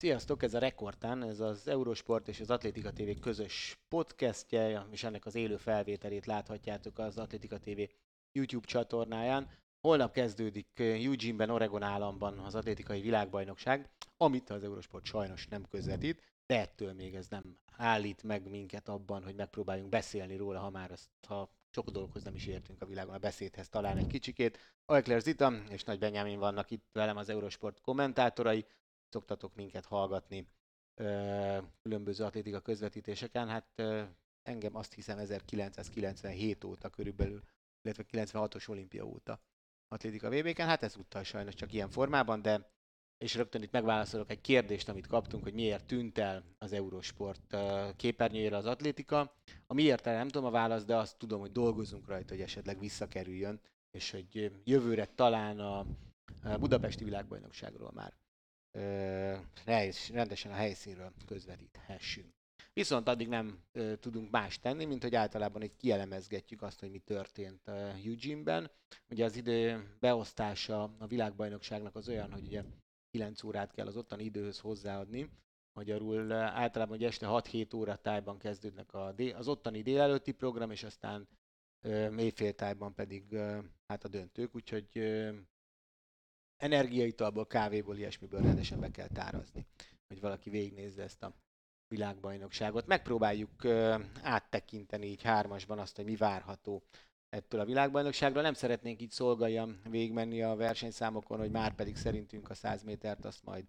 [0.00, 5.26] Sziasztok, ez a Rekordtán, ez az Eurosport és az Atlétika TV közös podcastje, és ennek
[5.26, 7.80] az élő felvételét láthatjátok az Atlétika TV
[8.32, 9.50] YouTube csatornáján.
[9.80, 16.60] Holnap kezdődik Eugene-ben, Oregon államban az atlétikai világbajnokság, amit az Eurosport sajnos nem közvetít, de
[16.60, 21.08] ettől még ez nem állít meg minket abban, hogy megpróbáljunk beszélni róla, ha már azt,
[21.26, 24.58] ha sok dolgokhoz nem is értünk a világon, a beszédhez talán egy kicsikét.
[24.84, 28.66] Alekler Zita és Nagy Benyámin vannak itt velem az Eurosport kommentátorai,
[29.08, 30.48] szoktatok minket hallgatni
[31.82, 33.48] különböző atlétika közvetítéseken.
[33.48, 33.82] Hát
[34.42, 37.42] engem azt hiszem 1997 óta körülbelül,
[37.82, 39.40] illetve 96-os olimpia óta
[39.88, 40.66] atlétika VB-ken.
[40.66, 42.70] Hát ezúttal sajnos csak ilyen formában, de
[43.18, 47.56] és rögtön itt megválaszolok egy kérdést, amit kaptunk, hogy miért tűnt el az Eurosport
[47.96, 49.34] képernyőjére az atlétika.
[49.66, 53.60] A miért nem tudom a választ, de azt tudom, hogy dolgozunk rajta, hogy esetleg visszakerüljön,
[53.90, 55.86] és hogy jövőre talán a
[56.58, 58.12] Budapesti világbajnokságról már
[60.12, 62.36] rendesen a helyszínről közvetíthessünk.
[62.72, 66.98] Viszont addig nem ö, tudunk más tenni, mint hogy általában egy kielemezgetjük azt, hogy mi
[66.98, 68.70] történt uh, Eugene-ben.
[69.10, 72.62] Ugye az idő beosztása a világbajnokságnak az olyan, hogy ugye
[73.10, 75.30] 9 órát kell az ottani időhöz hozzáadni.
[75.72, 80.82] Magyarul általában hogy este 6-7 óra tájban kezdődnek a dél, az ottani délelőtti program, és
[80.82, 81.28] aztán
[82.56, 83.36] tájban pedig
[83.86, 84.88] hát a döntők, úgyhogy
[86.58, 89.66] energiaitalból, kávéból, ilyesmiből rendesen be kell tárazni,
[90.08, 91.34] hogy valaki végignézze ezt a
[91.88, 92.86] világbajnokságot.
[92.86, 93.64] Megpróbáljuk
[94.22, 96.82] áttekinteni így hármasban azt, hogy mi várható
[97.28, 98.40] ettől a világbajnokságra.
[98.40, 103.44] Nem szeretnénk így szolgaljam végigmenni a versenyszámokon, hogy már pedig szerintünk a 100 métert azt
[103.44, 103.68] majd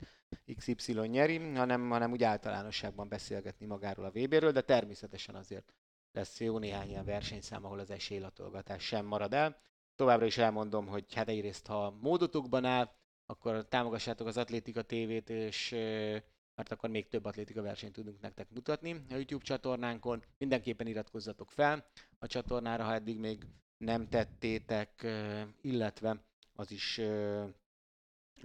[0.55, 5.73] XY nyeri, hanem, hanem úgy általánosságban beszélgetni magáról a VB-ről, de természetesen azért
[6.11, 9.61] lesz jó néhány ilyen versenyszám, ahol az esélylatolgatás sem marad el.
[9.99, 12.91] Továbbra is elmondom, hogy hát egyrészt, ha módotokban áll,
[13.25, 15.69] akkor támogassátok az Atlétika TV-t, és
[16.55, 20.23] mert akkor még több atlétika versenyt tudunk nektek mutatni a YouTube csatornánkon.
[20.37, 21.85] Mindenképpen iratkozzatok fel
[22.19, 23.45] a csatornára, ha eddig még
[23.77, 25.07] nem tettétek,
[25.61, 26.23] illetve
[26.53, 27.01] az is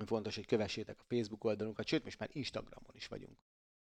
[0.04, 3.38] fontos, hogy kövessétek a Facebook oldalunkat, sőt, most már Instagramon is vagyunk.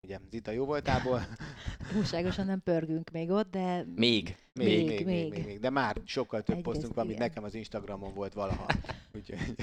[0.01, 1.21] Ugye, Zita jó voltából.
[1.93, 3.83] Húságosan nem pörgünk még ott, de...
[3.95, 4.37] Még.
[4.53, 5.59] Még, még, még, még, még, még.
[5.59, 8.65] De már sokkal több Egyrészt, posztunk van, mint nekem az Instagramon volt valaha.
[9.15, 9.55] Úgyhogy...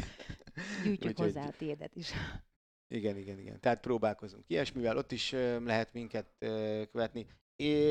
[0.84, 2.12] Gyűjtjük hozzá a tiédet is.
[2.88, 3.60] Igen, igen, igen.
[3.60, 5.30] Tehát próbálkozunk ilyesmivel, ott is
[5.64, 6.26] lehet minket
[6.92, 7.26] követni.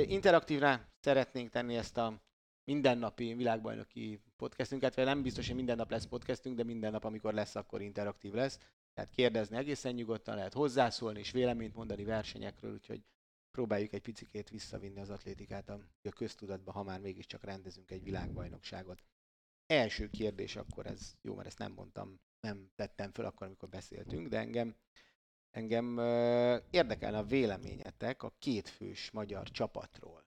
[0.05, 2.21] Interaktívra szeretnénk tenni ezt a
[2.63, 7.33] mindennapi világbajnoki podcastünket, vagy nem biztos, hogy minden nap lesz podcastünk, de minden nap, amikor
[7.33, 8.59] lesz, akkor interaktív lesz.
[8.95, 13.03] Tehát kérdezni egészen nyugodtan, lehet hozzászólni és véleményt mondani versenyekről, úgyhogy
[13.51, 19.03] próbáljuk egy picikét visszavinni az atlétikát a, a köztudatba, ha már mégiscsak rendezünk egy világbajnokságot.
[19.65, 24.27] Első kérdés akkor ez, jó, mert ezt nem mondtam nem tettem föl akkor, amikor beszéltünk,
[24.27, 24.75] de engem,
[25.51, 25.97] engem
[26.69, 30.25] érdekelne a véleményetek a kétfős magyar csapatról.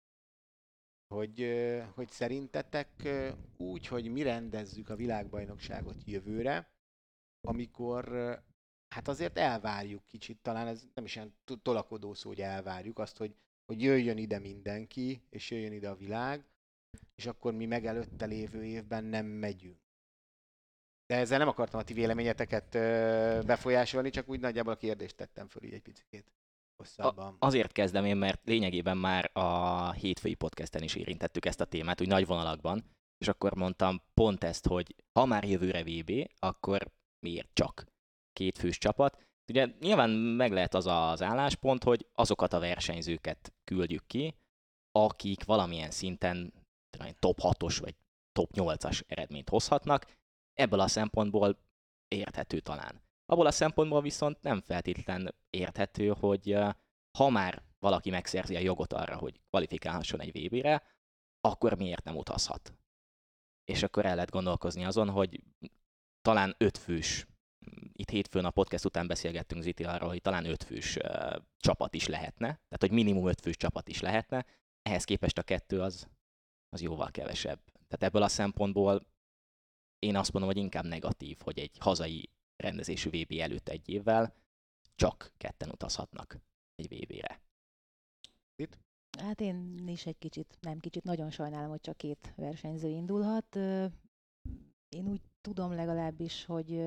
[1.07, 1.47] Hogy,
[1.95, 3.09] hogy szerintetek
[3.57, 6.71] úgy, hogy mi rendezzük a világbajnokságot jövőre,
[7.41, 8.09] amikor
[8.89, 13.35] hát azért elvárjuk kicsit, talán ez nem is ilyen tolakodó szó, hogy elvárjuk azt, hogy,
[13.67, 16.45] hogy jöjjön ide mindenki, és jöjjön ide a világ,
[17.15, 19.79] és akkor mi meg előtte lévő évben nem megyünk.
[21.07, 22.69] De ezzel nem akartam a ti véleményeteket
[23.47, 26.33] befolyásolni, csak úgy nagyjából a kérdést tettem föl így egy picit
[26.77, 27.37] hosszabban.
[27.39, 32.09] Azért kezdem én, mert lényegében már a hétfői podcasten is érintettük ezt a témát, úgy
[32.09, 32.85] nagy vonalakban,
[33.19, 37.87] és akkor mondtam pont ezt, hogy ha már jövőre VB, akkor miért csak
[38.39, 39.27] két fős csapat?
[39.49, 44.35] Ugye nyilván meg lehet az az álláspont, hogy azokat a versenyzőket küldjük ki,
[44.93, 46.53] akik valamilyen szinten
[47.19, 47.95] top 6-os vagy
[48.33, 50.17] top 8-as eredményt hozhatnak,
[50.55, 51.59] ebből a szempontból
[52.09, 53.03] érthető talán.
[53.27, 56.57] Abból a szempontból viszont nem feltétlen érthető, hogy
[57.19, 60.83] ha már valaki megszerzi a jogot arra, hogy kvalifikálhasson egy VB-re,
[61.41, 62.75] akkor miért nem utazhat?
[63.65, 65.43] És akkor el lehet gondolkozni azon, hogy
[66.21, 67.27] talán ötfős,
[67.93, 72.47] itt hétfőn a podcast után beszélgettünk Ziti arról, hogy talán ötfős uh, csapat is lehetne,
[72.47, 74.47] tehát hogy minimum ötfős csapat is lehetne,
[74.83, 76.09] ehhez képest a kettő az,
[76.69, 77.61] az jóval kevesebb.
[77.65, 79.07] Tehát ebből a szempontból
[79.99, 84.35] én azt mondom, hogy inkább negatív, hogy egy hazai rendezésű VB előtt egy évvel
[84.95, 86.39] csak ketten utazhatnak
[86.75, 87.41] egy VB-re.
[88.57, 88.79] Itt?
[89.19, 93.57] Hát én is egy kicsit, nem kicsit, nagyon sajnálom, hogy csak két versenyző indulhat.
[94.89, 96.83] Én úgy tudom legalábbis, hogy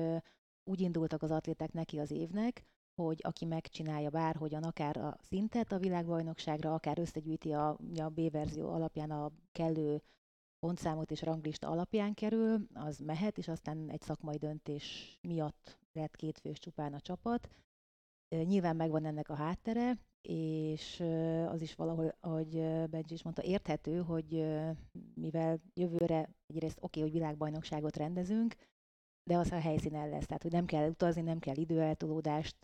[0.64, 2.64] úgy indultak az atlétek neki az évnek,
[2.94, 8.68] hogy aki megcsinálja bárhogyan, akár a szintet a világbajnokságra, akár összegyűjti a, a B verzió
[8.68, 10.02] alapján a kellő
[10.58, 16.58] pontszámot és ranglista alapján kerül, az mehet, és aztán egy szakmai döntés miatt lett kétfős
[16.58, 17.48] csupán a csapat.
[18.28, 19.98] Nyilván megvan ennek a háttere,
[20.28, 21.00] és
[21.46, 22.50] az is valahol, ahogy
[22.90, 24.46] Benji is mondta, érthető, hogy
[25.14, 28.56] mivel jövőre egyrészt oké, okay, hogy világbajnokságot rendezünk,
[29.24, 32.56] de az a helyszínen lesz, tehát hogy nem kell utazni, nem kell időeltolódást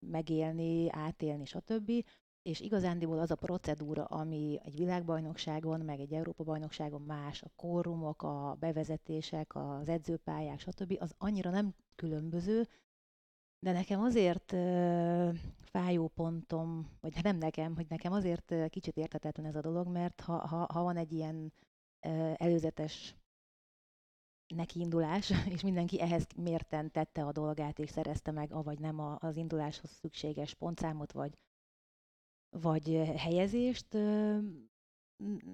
[0.00, 1.90] megélni, átélni, stb.
[2.42, 8.56] És igazándiból az a procedúra, ami egy világbajnokságon, meg egy Európa-bajnokságon más, a kórumok, a
[8.60, 12.68] bevezetések, az edzőpályák, stb., az annyira nem különböző,
[13.58, 14.54] de nekem azért
[15.58, 20.46] fájó pontom, vagy nem nekem, hogy nekem azért kicsit értetetlen ez a dolog, mert ha,
[20.46, 21.52] ha, ha van egy ilyen
[22.36, 23.14] előzetes
[24.54, 29.36] nekiindulás, és mindenki ehhez mérten tette a dolgát, és szerezte meg, avagy nem a, az
[29.36, 31.32] induláshoz szükséges pontszámot, vagy,
[32.50, 33.92] vagy helyezést,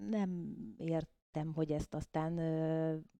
[0.09, 2.35] nem értem, hogy ezt aztán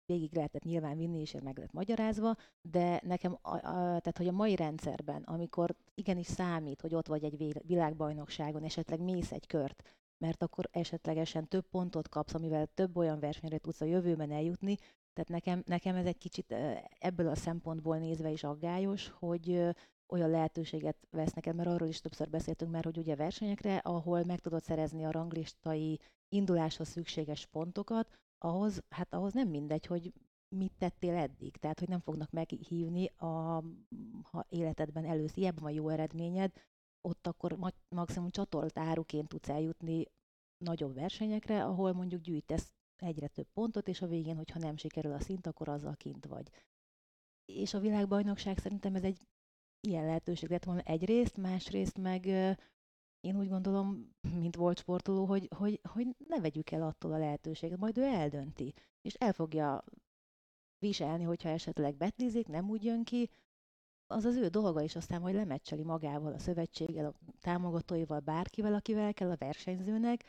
[0.07, 4.57] végig lehetett nyilván vinni, és ez meg lett magyarázva, de nekem, tehát hogy a mai
[4.57, 9.83] rendszerben, amikor igenis számít, hogy ott vagy egy világbajnokságon, esetleg mész egy kört,
[10.19, 14.77] mert akkor esetlegesen több pontot kapsz, amivel több olyan versenyre tudsz a jövőben eljutni,
[15.19, 16.55] tehát nekem, nekem ez egy kicsit
[16.99, 19.49] ebből a szempontból nézve is aggályos, hogy
[20.09, 24.41] olyan lehetőséget vesznek el, mert arról is többször beszéltünk már, hogy ugye versenyekre, ahol meg
[24.41, 30.13] tudod szerezni a ranglistai induláshoz szükséges pontokat, ahhoz, hát ahhoz nem mindegy, hogy
[30.57, 31.57] mit tettél eddig.
[31.57, 33.63] Tehát, hogy nem fognak meghívni, a,
[34.23, 36.53] ha életedben először ilyen van jó eredményed,
[37.01, 40.05] ott akkor ma- maximum csatolt áruként tudsz eljutni
[40.65, 42.73] nagyobb versenyekre, ahol mondjuk gyűjtesz
[43.03, 46.51] egyre több pontot, és a végén, hogyha nem sikerül a szint, akkor azzal kint vagy.
[47.45, 49.21] És a világbajnokság szerintem ez egy
[49.81, 52.27] ilyen lehetőség lett volna egyrészt, másrészt meg
[53.21, 57.79] én úgy gondolom, mint volt sportoló, hogy, hogy, hogy ne vegyük el attól a lehetőséget,
[57.79, 59.85] majd ő eldönti, és el fogja
[60.79, 63.31] viselni, hogyha esetleg betlizik, nem úgy jön ki,
[64.07, 69.15] az az ő dolga is aztán majd lemecseli magával, a szövetséggel, a támogatóival, bárkivel, akivel
[69.15, 70.25] kell a versenyzőnek,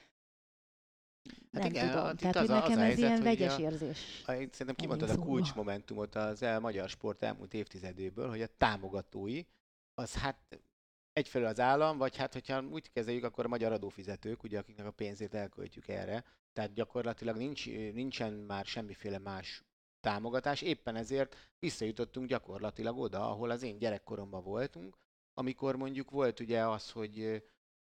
[1.51, 2.06] Hát nem igen, tudom.
[2.06, 4.21] Hát Tehát, hogy az nekem a, az ez helyzet, ilyen vegyes a, érzés.
[4.25, 9.42] A, szerintem kimondtad a kulcsmomentumot az el magyar sport elmúlt évtizedéből, hogy a támogatói,
[9.94, 10.60] az hát
[11.13, 14.92] egyfelől az állam, vagy hát, hogyha úgy kezeljük, akkor a magyar adófizetők, ugye, akiknek a
[14.92, 16.24] pénzét elköltjük erre.
[16.54, 19.63] Tehát gyakorlatilag nincs, nincsen már semmiféle más
[20.00, 24.98] támogatás, éppen ezért visszajutottunk gyakorlatilag oda, ahol az én gyerekkoromban voltunk,
[25.33, 27.44] amikor mondjuk volt ugye az, hogy,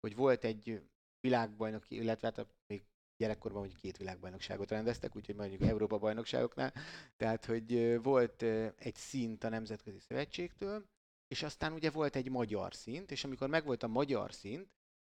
[0.01, 0.83] hogy volt egy
[1.21, 2.83] világbajnok, illetve hát még
[3.23, 6.73] gyerekkorban mondjuk két világbajnokságot rendeztek, úgyhogy mondjuk Európa bajnokságoknál,
[7.17, 8.43] tehát hogy volt
[8.77, 10.85] egy szint a Nemzetközi Szövetségtől,
[11.29, 14.69] és aztán ugye volt egy magyar szint, és amikor megvolt a magyar szint,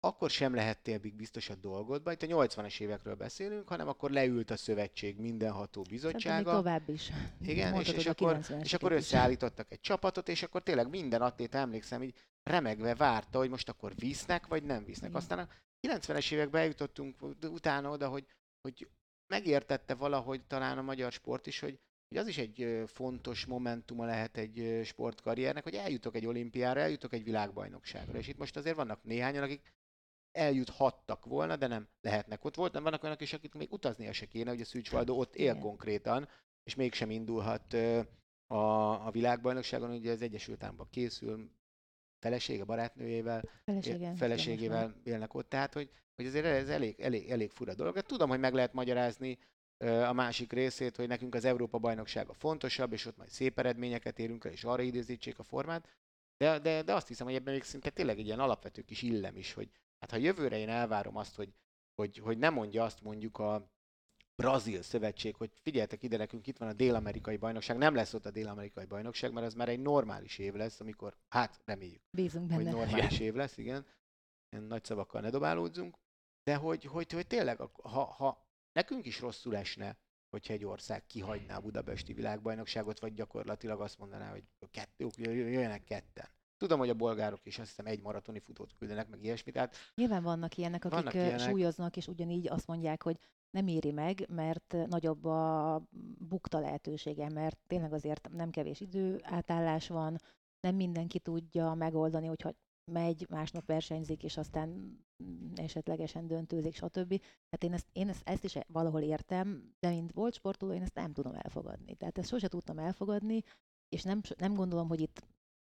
[0.01, 2.12] akkor sem lehettél biztos a dolgodba.
[2.12, 6.53] Itt a 80-es évekről beszélünk, hanem akkor leült a szövetség mindenható bizottsága.
[6.53, 7.11] tovább is.
[7.41, 12.03] Igen, és, és, akkor, és akkor összeállítottak egy csapatot, és akkor tényleg minden atlét, emlékszem,
[12.03, 15.11] így remegve várta, hogy most akkor visznek, vagy nem visznek.
[15.11, 15.21] Igen.
[15.21, 15.49] Aztán a
[15.89, 18.27] 90-es években eljutottunk utána oda, hogy,
[18.61, 18.89] hogy
[19.27, 21.79] megértette valahogy talán a magyar sport is, hogy
[22.09, 27.25] hogy az is egy fontos momentuma lehet egy sportkarriernek, hogy eljutok egy olimpiára, eljutok egy
[27.25, 28.19] világbajnokságra.
[28.19, 29.73] És itt most azért vannak néhányan, akik
[30.33, 32.73] eljuthattak volna, de nem lehetnek ott volt.
[32.73, 35.61] Nem vannak olyanok is, akik még utaznia se kéne, ugye Szűcs Valdó ott él Igen.
[35.61, 36.29] konkrétan,
[36.63, 37.73] és mégsem indulhat
[38.47, 41.51] a, a világbajnokságon, ugye az Egyesült Államokban készül,
[42.25, 47.75] felesége, barátnőjével, Felesége, feleségével élnek ott, tehát hogy, hogy azért ez elég, elég, elég fura
[47.75, 47.95] dolog.
[47.95, 49.38] Hát tudom, hogy meg lehet magyarázni
[49.85, 54.45] a másik részét, hogy nekünk az Európa bajnoksága fontosabb, és ott majd szép eredményeket érünk
[54.45, 55.88] el, és arra időzítsék a formát,
[56.37, 59.37] de, de, de azt hiszem, hogy ebben még szinte tényleg egy ilyen alapvető kis illem
[59.37, 59.69] is, hogy
[60.00, 61.54] hát ha jövőre én elvárom azt, hogy,
[61.95, 63.71] hogy, hogy nem mondja azt mondjuk a
[64.37, 68.31] Brazil szövetség, hogy figyeljetek ide, nekünk itt van a dél-amerikai bajnokság, nem lesz ott a
[68.31, 72.62] dél-amerikai bajnokság, mert az már egy normális év lesz, amikor, hát reméljük, Bízunk benne.
[72.62, 73.87] hogy normális év lesz, igen.
[74.50, 75.97] Ilyen nagy szavakkal ne dobálódzunk.
[76.45, 79.97] De hogy, hogy, hogy tényleg, ha, ha nekünk is rosszul esne,
[80.31, 86.29] hogyha egy ország kihagyná a budapesti világbajnokságot, vagy gyakorlatilag azt mondaná, hogy kettő, jöjjenek ketten.
[86.57, 89.55] Tudom, hogy a bolgárok is azt hiszem egy maratoni futót küldenek, meg ilyesmit.
[89.55, 91.38] Tehát Nyilván vannak ilyenek, akik vannak ilyenek.
[91.41, 93.19] súlyoznak, és ugyanígy azt mondják, hogy
[93.54, 95.82] nem éri meg, mert nagyobb a
[96.18, 100.16] bukta lehetősége, mert tényleg azért nem kevés idő átállás van,
[100.61, 102.52] nem mindenki tudja megoldani, hogyha
[102.92, 104.99] megy, másnap versenyzik, és aztán
[105.54, 107.23] esetlegesen döntőzik, stb.
[107.50, 110.94] Hát én ezt, én ezt, ezt is valahol értem, de mint volt sportoló, én ezt
[110.94, 111.94] nem tudom elfogadni.
[111.94, 113.42] Tehát ezt sose tudtam elfogadni,
[113.88, 115.23] és nem, nem gondolom, hogy itt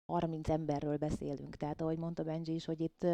[0.08, 1.56] 30 emberről beszélünk.
[1.56, 3.06] Tehát ahogy mondta Benji is, hogy itt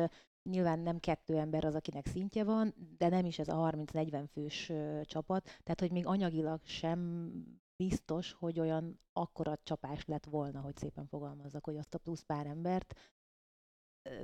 [0.42, 4.72] nyilván nem kettő ember az, akinek szintje van, de nem is ez a 30-40 fős
[5.02, 7.30] csapat, tehát hogy még anyagilag sem
[7.76, 12.46] biztos, hogy olyan akkora csapás lett volna, hogy szépen fogalmazzak, hogy azt a plusz pár
[12.46, 12.94] embert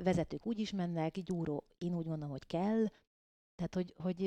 [0.03, 2.87] vezetők úgy is mennek, gyúró, én úgy gondolom, hogy kell.
[3.55, 4.23] Tehát, hogy, hogy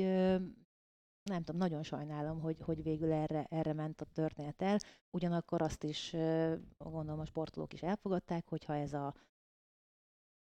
[1.24, 4.78] nem tudom, nagyon sajnálom, hogy, hogy végül erre, erre ment a történet el.
[5.10, 6.10] Ugyanakkor azt is
[6.78, 9.14] gondolom a sportolók is elfogadták, hogyha ez a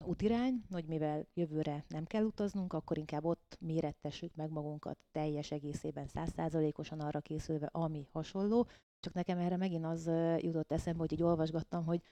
[0.04, 6.06] útirány, hogy mivel jövőre nem kell utaznunk, akkor inkább ott mérettessük meg magunkat teljes egészében,
[6.06, 8.66] százszázalékosan arra készülve, ami hasonló.
[9.00, 10.06] Csak nekem erre megint az
[10.38, 12.02] jutott eszembe, hogy így olvasgattam, hogy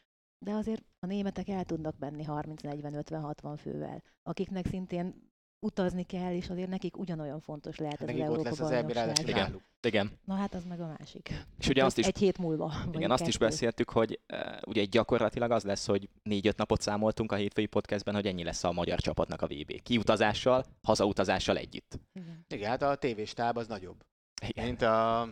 [0.45, 5.33] de azért a németek el tudnak menni 30-40-50-60 fővel, akiknek szintén
[5.65, 8.91] utazni kell, és azért nekik ugyanolyan fontos lehet ez Nekik az Európa lesz az EB.
[9.29, 9.63] Igen.
[9.81, 10.19] Igen.
[10.25, 11.29] Na hát az meg a másik.
[11.59, 12.73] És ugye Hát azt is, Egy hét múlva.
[12.93, 17.35] igen, azt is beszéltük, hogy uh, ugye gyakorlatilag az lesz, hogy négy-öt napot számoltunk a
[17.35, 19.83] hétfői podcastben, hogy ennyi lesz a magyar csapatnak a VB.
[19.83, 21.99] Kiutazással, hazautazással együtt.
[22.13, 22.45] Igen.
[22.49, 24.05] Igen, hát a tévéstáb az nagyobb.
[24.47, 24.65] Igen.
[24.65, 25.29] Mint, a,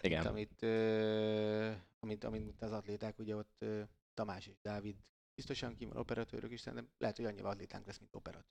[0.00, 0.18] Igen.
[0.22, 1.70] mint amit, ö,
[2.00, 3.80] amit, amit az atléták, ugye ott ö,
[4.14, 4.96] Tamás és Dávid
[5.34, 8.50] biztosan ki van operatőrök is, szerintem lehet, hogy annyi atlétánk lesz, mint operatőr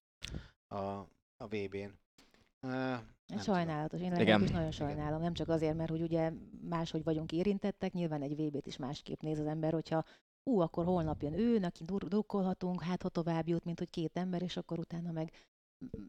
[0.71, 1.07] a,
[1.41, 1.99] a VB-n.
[2.61, 4.17] Uh, Ez sajnálatos, én Igen.
[4.17, 6.31] legalábbis nagyon sajnálom, nem csak azért, mert hogy ugye
[6.69, 10.03] máshogy vagyunk érintettek, nyilván egy VB-t is másképp néz az ember, hogyha
[10.43, 14.41] ú, akkor holnap jön ő, neki drukkolhatunk, hát ha tovább jut, mint hogy két ember,
[14.41, 15.31] és akkor utána meg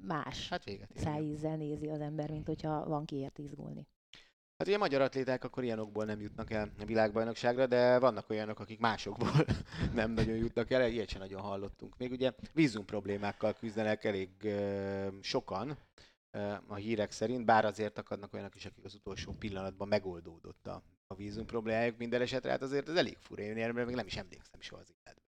[0.02, 1.02] más Hát véget igen.
[1.02, 3.86] szájízzel nézi az ember, mint hogyha van kiért izgulni.
[4.62, 8.60] Hát ugye magyar atléták akkor ilyen okból nem jutnak el a világbajnokságra, de vannak olyanok,
[8.60, 9.46] akik másokból
[9.94, 11.96] nem nagyon jutnak el, ilyet sem nagyon hallottunk.
[11.98, 15.78] Még ugye vízum problémákkal küzdenek elég ö, sokan
[16.30, 20.82] ö, a hírek szerint, bár azért akadnak olyanok is, akik az utolsó pillanatban megoldódott a,
[21.06, 24.16] a vízum problémájuk minden esetre, hát azért ez elég fura, én erre még nem is
[24.16, 25.24] emlékszem soha az életben.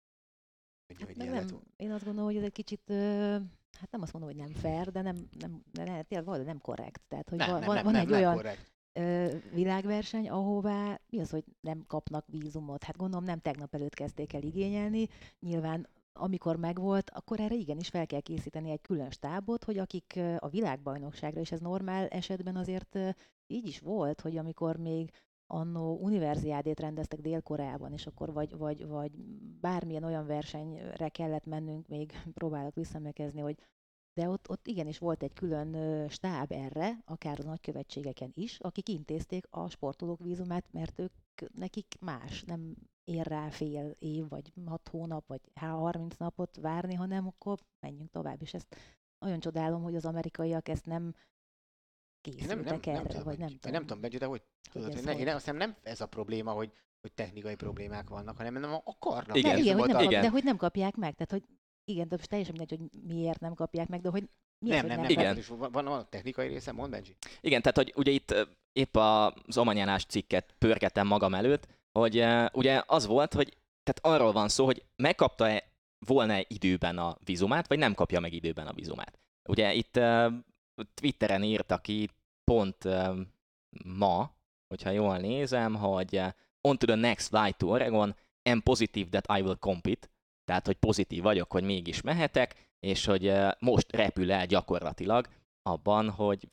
[0.87, 1.67] Hogy, hogy nem, volna.
[1.77, 3.37] én azt gondolom, hogy ez egy kicsit, ö,
[3.79, 7.03] hát nem azt mondom, hogy nem fair, de nem, nem, de ne, tényleg nem korrekt.
[7.09, 8.73] Tehát, hogy nem, nem, van, nem, van nem, egy nem olyan korrekt.
[8.95, 12.85] Ö, világverseny, ahová mi az, hogy nem kapnak vízumot?
[12.85, 15.09] Hát gondolom nem tegnap előtt kezdték el igényelni.
[15.41, 20.49] Nyilván amikor megvolt, akkor erre igenis fel kell készíteni egy külön stábot, hogy akik a
[20.49, 22.99] világbajnokságra, és ez normál esetben azért
[23.47, 25.11] így is volt, hogy amikor még
[25.47, 29.13] annó univerziádét rendeztek Dél-Koreában, és akkor vagy, vagy, vagy
[29.61, 33.57] bármilyen olyan versenyre kellett mennünk, még próbálok visszaemlékezni, hogy
[34.15, 39.47] de ott, ott igenis volt egy külön stáb erre, akár a nagykövetségeken is, akik intézték
[39.51, 41.13] a sportolók vízumát, mert ők
[41.55, 46.95] nekik más, nem ér rá fél év, vagy hat hónap, vagy há- 30 napot várni,
[46.95, 48.43] hanem akkor menjünk tovább.
[48.43, 48.77] És ezt
[49.19, 51.15] nagyon csodálom, hogy az amerikaiak ezt nem
[52.21, 54.43] készültek nem, nem, nem, erre, tudom, vagy nem én nem tudom, Benji, de hogy
[54.73, 58.09] tudod, hogy ne, én nem, azt hiszem nem ez a probléma, hogy, hogy technikai problémák
[58.09, 59.37] vannak, hanem nem akarnak.
[59.37, 59.59] Igen.
[59.59, 60.23] Igen, hogy nem kap, Igen.
[60.23, 61.15] de hogy nem kapják meg.
[61.15, 61.45] Tehát, hogy
[61.85, 64.81] igen, de most teljesen mindegy, hogy miért nem kapják meg, de hogy mi az, nem,
[64.81, 65.25] hogy nem, nem, Igen.
[65.25, 65.37] nem.
[65.37, 67.17] És van, van, van technikai része, mondd Benji.
[67.41, 68.35] Igen, tehát hogy ugye itt
[68.73, 74.49] épp az omanyánás cikket pörgetem magam előtt, hogy ugye az volt, hogy tehát arról van
[74.49, 75.73] szó, hogy megkapta-e
[76.07, 79.19] volna időben a vizumát, vagy nem kapja meg időben a vizumát.
[79.49, 80.01] Ugye itt
[80.95, 82.11] Twitteren írta ki
[82.45, 82.89] pont
[83.85, 84.35] ma,
[84.67, 86.27] hogyha jól nézem, hogy ö,
[86.61, 90.09] on to the next flight to Oregon, am positive that I will compete,
[90.45, 95.29] tehát hogy pozitív vagyok, hogy mégis mehetek, és hogy ö, most repül el gyakorlatilag
[95.63, 96.49] abban, hogy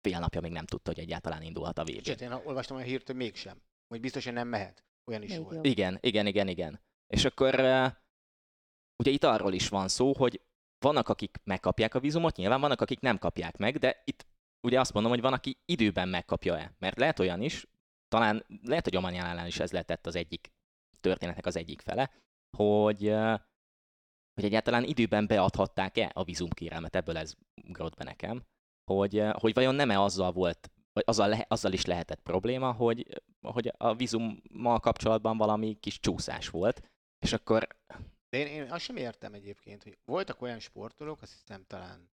[0.00, 3.06] fél napja még nem tudta, hogy egyáltalán indulhat a vb Sőt, én olvastam a hírt,
[3.06, 3.62] hogy mégsem.
[3.88, 4.84] Hogy biztosan nem mehet.
[5.10, 5.54] Olyan is Még volt.
[5.54, 5.64] jobb.
[5.64, 6.80] Igen, igen, igen, igen.
[7.06, 7.92] És akkor uh,
[9.02, 10.40] ugye itt arról is van szó, hogy
[10.78, 14.26] vannak, akik megkapják a vízumot, nyilván vannak, akik nem kapják meg, de itt
[14.66, 16.74] ugye azt mondom, hogy van, aki időben megkapja-e.
[16.78, 17.66] Mert lehet olyan is,
[18.08, 20.52] talán lehet, hogy Omanyánál is ez lehetett az egyik
[21.00, 22.10] történetnek az egyik fele,
[22.56, 23.14] hogy,
[24.34, 27.34] hogy egyáltalán időben beadhatták-e a vízumkérelmet, ebből ez
[27.68, 28.44] ugrott be nekem,
[28.90, 33.72] hogy, hogy vajon nem-e azzal volt, vagy azzal, le, azzal is lehetett probléma, hogy, hogy
[33.76, 36.82] a vízummal kapcsolatban valami kis csúszás volt,
[37.18, 37.66] és akkor
[38.28, 42.10] De én, én azt sem értem egyébként, hogy voltak olyan sportolók, azt hiszem talán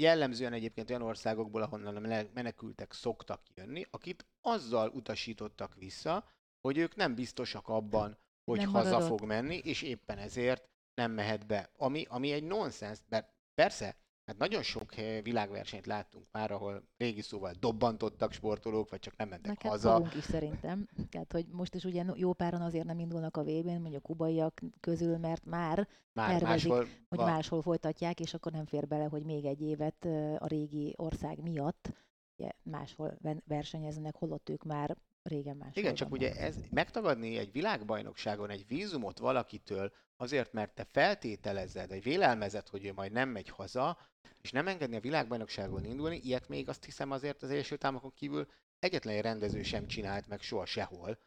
[0.00, 6.28] jellemzően egyébként olyan országokból, ahonnan menekültek szoktak jönni, akit azzal utasítottak vissza,
[6.60, 9.08] hogy ők nem biztosak abban, hogy Nem haza maradott.
[9.08, 11.70] fog menni, és éppen ezért nem mehet be.
[11.76, 13.96] Ami, ami egy nonsens, mert persze,
[14.26, 19.28] hát nagyon sok eh, világversenyt láttunk már, ahol régi szóval dobbantottak sportolók, vagy csak nem
[19.28, 20.08] mentek hát haza.
[20.16, 20.88] is szerintem.
[21.10, 24.60] Tehát, hogy most is ugye jó páran azért nem indulnak a VB-n, mondjuk a kubaiak
[24.80, 27.30] közül, mert már, Már tervezik, máshol hogy van.
[27.30, 31.42] máshol folytatják, és akkor nem fér bele, hogy még egy évet ö, a régi ország
[31.42, 31.92] miatt
[32.38, 38.50] ugye, máshol versenyeznek, holott ők már régen máshol Igen, csak ugye ez, megtagadni egy világbajnokságon
[38.50, 43.98] egy vízumot valakitől azért, mert te feltételezed, vagy vélelmezed, hogy ő majd nem megy haza,
[44.40, 48.46] és nem engedni a világbajnokságon indulni, ilyet még azt hiszem azért az Egyesült Államokon kívül
[48.78, 51.18] egyetlen egy rendező sem csinált meg soha sehol.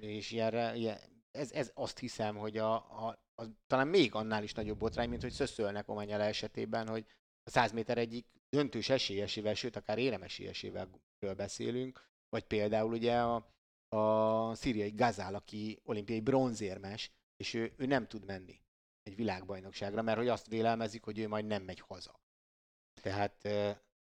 [0.00, 0.98] És ilyenre, ilyen,
[1.30, 5.22] ez, ez azt hiszem, hogy a, a, a, talán még annál is nagyobb botrány, mint
[5.22, 7.06] hogy szöszölnek Omanyala esetében, hogy
[7.44, 10.88] a 100 méter egyik döntős esélyesével, sőt akár érem esélyesével
[11.36, 13.52] beszélünk, vagy például ugye a,
[13.96, 18.60] a szíriai Gazál, aki olimpiai bronzérmes, és ő, ő nem tud menni
[19.02, 22.20] egy világbajnokságra, mert hogy azt vélelmezik, hogy ő majd nem megy haza.
[23.00, 23.48] Tehát...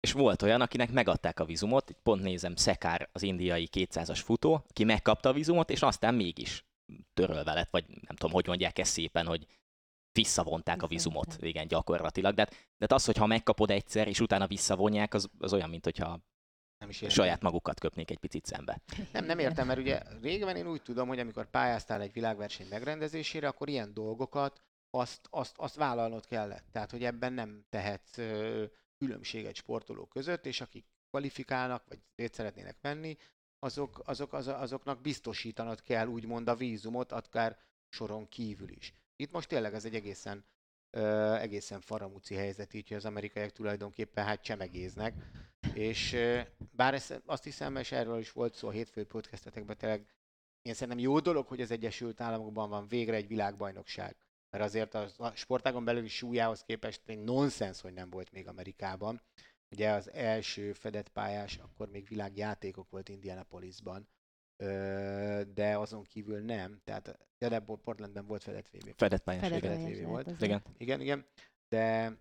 [0.00, 4.64] És volt olyan, akinek megadták a vizumot, itt pont nézem, Szekár, az indiai 200-as futó,
[4.68, 6.66] aki megkapta a vizumot, és aztán mégis
[7.14, 9.46] törölve lett, vagy nem tudom, hogy mondják ezt szépen, hogy
[10.12, 12.34] visszavonták a vizumot, igen, gyakorlatilag.
[12.34, 16.20] De, de az, hogyha megkapod egyszer, és utána visszavonják, az, az olyan, mint hogyha
[16.78, 18.80] nem is saját magukat köpnék egy picit szembe.
[19.12, 23.48] Nem, nem értem, mert ugye régen én úgy tudom, hogy amikor pályáztál egy világverseny megrendezésére,
[23.48, 26.64] akkor ilyen dolgokat azt, azt, azt vállalnod kellett.
[26.72, 28.18] Tehát, hogy ebben nem tehetsz
[28.98, 33.16] különbséget sportolók között, és akik kvalifikálnak, vagy részt szeretnének venni,
[33.58, 38.94] azok, azok, az, azoknak biztosítanod kell úgymond a vízumot, akár soron kívül is.
[39.16, 40.44] Itt most tényleg ez egy egészen,
[40.90, 45.14] ö, egészen faramúci helyzet, így hogy az amerikaiak tulajdonképpen hát csemegéznek,
[45.76, 46.16] és
[46.70, 50.06] bár ezt, azt hiszem, és erről is volt szó a hétfői podcastetekben, tényleg
[50.62, 54.16] én szerintem jó dolog, hogy az Egyesült Államokban van végre egy világbajnokság.
[54.50, 59.22] Mert azért a sportágon belüli súlyához képest egy nonsens, hogy nem volt még Amerikában.
[59.70, 64.08] Ugye az első fedett pályás, akkor még világjátékok volt Indianapolisban,
[65.54, 66.80] de azon kívül nem.
[66.84, 68.92] Tehát de Portlandben volt fedett VB.
[68.96, 70.40] Fedett pályás, fedett, fedett VB volt.
[70.40, 70.62] Igen.
[70.78, 71.26] igen, igen.
[71.68, 72.16] De,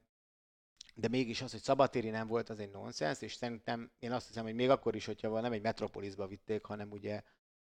[0.97, 4.43] de mégis az, hogy szabatéri nem volt, az egy nonsens, és szerintem én azt hiszem,
[4.43, 7.23] hogy még akkor is, hogyha nem egy Metropolisba vitték, hanem ugye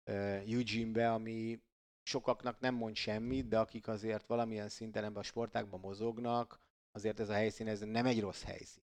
[0.05, 1.63] Eugene-be, ami
[2.03, 6.61] sokaknak nem mond semmit, de akik azért valamilyen szinten ebben a sportákban mozognak,
[6.91, 8.83] azért ez a helyszín ez nem egy rossz helyszín.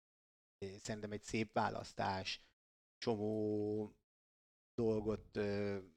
[0.78, 2.42] Szerintem egy szép választás,
[2.98, 3.96] csomó
[4.74, 5.40] dolgot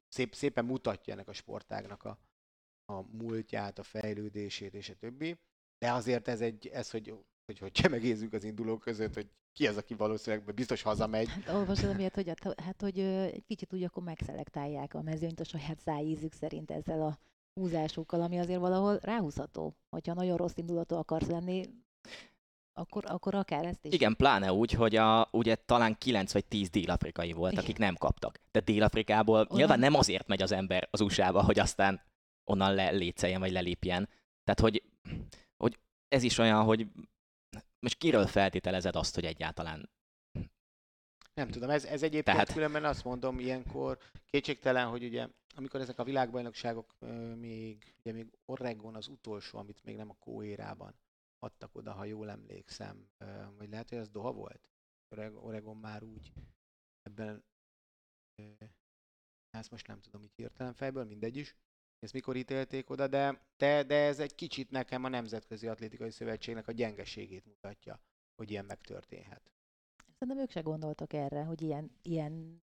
[0.09, 2.18] szép, szépen mutatja ennek a sportágnak a,
[2.85, 5.38] a múltját, a fejlődését és a többi.
[5.78, 7.14] De azért ez egy, ez, hogy,
[7.49, 11.28] hogy, hogy csemegézzük az indulók között, hogy ki az, aki valószínűleg biztos hazamegy.
[11.28, 15.45] Hát olvasod, miért, hogy, hát, hát, hogy egy kicsit úgy akkor megszelektálják a mezőnyt a
[15.45, 17.19] saját szájízük szerint ezzel a
[17.54, 19.76] húzásukkal, ami azért valahol ráhúzható.
[19.91, 21.65] Hogyha nagyon rossz indulatú akarsz lenni,
[22.73, 23.93] akkor, akkor akár ezt is.
[23.93, 27.65] Igen, pláne úgy, hogy a, ugye talán 9 vagy 10 dél-afrikai volt, Igen.
[27.65, 28.41] akik nem kaptak.
[28.50, 29.49] De Dél-Afrikából Olyan...
[29.50, 32.00] nyilván nem azért megy az ember az USA-ba, hogy aztán
[32.45, 34.08] onnan le, létszeljen, vagy lelépjen.
[34.45, 34.82] Tehát, hogy,
[35.56, 36.87] hogy ez is olyan, hogy
[37.80, 39.91] most kiről feltételezed azt, hogy egyáltalán
[41.34, 42.52] nem tudom, ez, ez egyébként Tehát...
[42.52, 46.99] különben azt mondom ilyenkor, kétségtelen, hogy ugye amikor ezek a világbajnokságok
[47.36, 50.95] még, ugye még Oregon az utolsó, amit még nem a kóérában
[51.38, 53.08] adtak oda, ha jól emlékszem,
[53.56, 54.69] vagy lehet, hogy az Doha volt?
[55.34, 56.32] Oregon már úgy
[57.02, 57.45] ebben,
[59.50, 61.56] ezt most nem tudom így hirtelen fejből, mindegy is,
[62.02, 66.69] ezt mikor ítélték oda, de, de, de ez egy kicsit nekem a Nemzetközi Atlétikai Szövetségnek
[66.69, 68.00] a gyengeségét mutatja,
[68.37, 69.50] hogy ilyen megtörténhet.
[70.19, 72.63] Szerintem ők se gondoltak erre, hogy ilyen, ilyen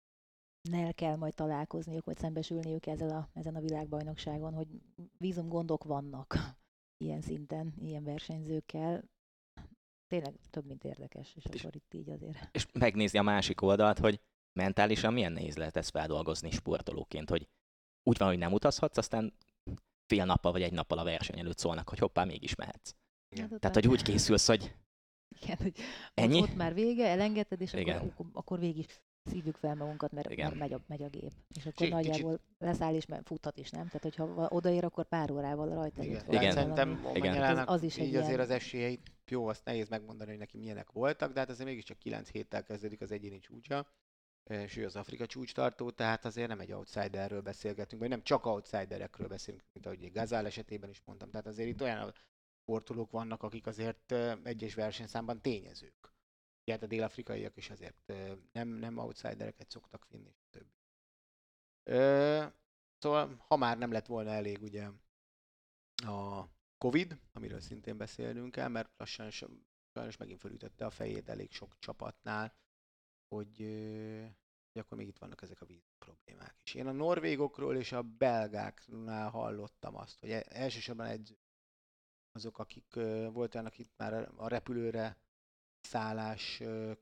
[0.70, 4.68] nel kell majd találkozniuk, vagy szembesülniük ezzel a, ezen a világbajnokságon, hogy
[5.18, 6.36] vízum gondok vannak
[7.04, 9.04] ilyen szinten, ilyen versenyzőkkel.
[10.06, 12.48] Tényleg több, mint érdekes, és, és akkor itt így azért.
[12.52, 14.20] És megnézni a másik oldalt, hogy
[14.52, 17.48] mentálisan milyen nehéz lehet ezt feldolgozni sportolóként, hogy
[18.04, 19.32] úgy van, hogy nem utazhatsz, aztán
[20.06, 22.94] fél nappal vagy egy nappal a verseny előtt szólnak, hogy hoppá, mégis mehetsz.
[23.36, 24.74] Hát, Tehát, hogy úgy készülsz, hogy
[25.42, 25.74] igen, hogy
[26.14, 26.40] Ennyi?
[26.40, 27.98] ott már vége, elengedted, és Igen.
[27.98, 28.86] akkor, akkor végig
[29.24, 30.46] szívjuk fel magunkat, mert, Igen.
[30.46, 31.32] mert megy, a, megy a gép.
[31.54, 32.54] És akkor Cs- nagyjából kicsit...
[32.58, 33.86] leszáll mert futhat is, nem?
[33.86, 36.02] Tehát, hogyha odaér, akkor pár órával rajta.
[36.02, 36.52] Igen, Igen.
[36.52, 37.42] szerintem Igen.
[37.42, 38.40] Az, az is így azért ilyen...
[38.40, 42.28] az esélyeit, jó, azt nehéz megmondani, hogy neki milyenek voltak, de hát azért mégiscsak 9
[42.30, 43.86] héttel kezdődik az egyéni csúcsa,
[44.44, 48.46] és ő az Afrika csúcs tartó, tehát azért nem egy outsiderről beszélgetünk, vagy nem csak
[48.46, 51.30] outsiderekről beszélünk, mint ahogy Gazál esetében is mondtam.
[51.30, 52.14] Tehát azért itt olyan
[52.62, 56.12] sportolók vannak, akik azért egyes versenyszámban tényezők.
[56.62, 58.12] Ugye hát a dél-afrikaiak is azért
[58.52, 60.66] nem, nem outsidereket szoktak vinni, több.
[61.82, 62.44] Ö,
[62.98, 64.90] szóval, ha már nem lett volna elég ugye
[66.06, 71.78] a Covid, amiről szintén beszélnünk el, mert lassan sajnos megint felütötte a fejét elég sok
[71.78, 72.54] csapatnál,
[73.34, 73.58] hogy,
[74.72, 76.74] hogy akkor még itt vannak ezek a víz problémák is.
[76.74, 81.38] Én a norvégokról és a belgáknál hallottam azt, hogy e-, elsősorban egy
[82.32, 82.94] azok, akik
[83.32, 85.16] volt olyan, akik már a repülőre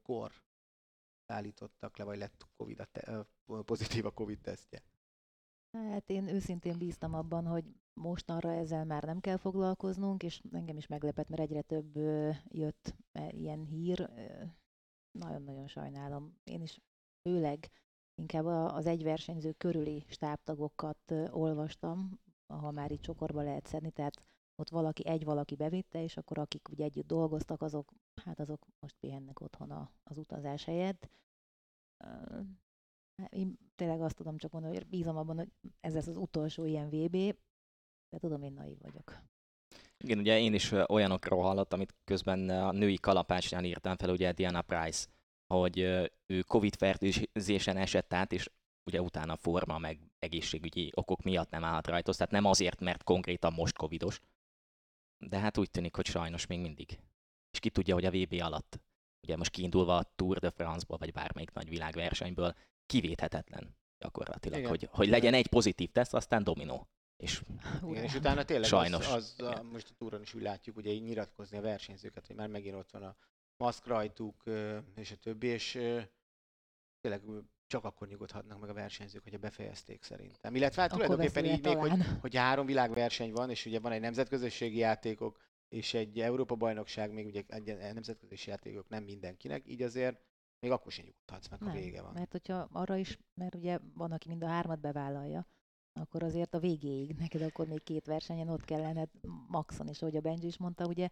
[0.02, 0.32] kor
[1.26, 3.26] szállítottak le, vagy lett COVID a te,
[3.64, 4.82] pozitív a COVID tesztje?
[5.72, 7.64] Hát én őszintén bíztam abban, hogy
[7.94, 11.96] mostanra ezzel már nem kell foglalkoznunk, és engem is meglepett, mert egyre több
[12.48, 14.10] jött e, ilyen hír.
[15.12, 16.38] Nagyon-nagyon sajnálom.
[16.44, 16.80] Én is
[17.28, 17.70] főleg
[18.14, 24.22] inkább az egyversenyző körüli stábtagokat olvastam, ha már itt csokorba lehet szedni, tehát
[24.54, 27.92] ott valaki, egy valaki bevitte, és akkor akik ugye együtt dolgoztak, azok,
[28.24, 31.08] hát azok most pihennek otthon a, az utazás helyett.
[33.28, 36.88] Én tényleg azt tudom csak mondani, hogy bízom abban, hogy ez lesz az utolsó ilyen
[36.88, 37.16] VB,
[38.08, 39.22] de tudom, én naiv vagyok.
[40.02, 44.62] Igen, ugye én is olyanokról hallottam, amit közben a női kalapácsnál írtam fel, ugye Diana
[44.62, 45.06] Price,
[45.46, 45.78] hogy
[46.26, 48.50] ő Covid fertőzésen esett át, és
[48.84, 53.52] ugye utána forma meg egészségügyi okok miatt nem állhat rajta, tehát nem azért, mert konkrétan
[53.52, 54.20] most covidos,
[55.18, 56.98] de hát úgy tűnik, hogy sajnos még mindig.
[57.50, 58.80] És ki tudja, hogy a VB alatt,
[59.22, 62.54] ugye most kiindulva a Tour de France-ból, vagy bármelyik nagy világversenyből,
[62.86, 64.70] kivéthetetlen gyakorlatilag, Igen.
[64.70, 66.88] hogy, hogy legyen egy pozitív teszt, aztán dominó.
[67.22, 67.42] És,
[67.90, 69.12] Igen, és utána tényleg Sajnos.
[69.12, 72.36] az, az a, most a túron is úgy látjuk, ugye így nyilatkozni a versenyzőket, hogy
[72.36, 73.16] már megint ott van a
[73.56, 74.42] maszk rajtuk,
[74.94, 75.72] és a többi, és
[77.00, 77.22] tényleg
[77.66, 80.54] csak akkor nyugodhatnak meg a versenyzők, hogyha befejezték szerintem.
[80.54, 84.78] Illetve hát tulajdonképpen így még, hogy, hogy három világverseny van, és ugye van egy nemzetközösségi
[84.78, 90.20] játékok, és egy Európa-bajnokság, még ugye egy nemzetközi játékok nem mindenkinek, így azért
[90.60, 92.12] még akkor sem nyugodhatsz meg, ha vége van.
[92.12, 95.46] Mert hogyha arra is, mert ugye van, aki mind a hármat bevállalja,
[95.92, 99.08] akkor azért a végéig neked akkor még két versenyen ott kellene
[99.48, 101.08] maxon, és ahogy a Benji is mondta, ugye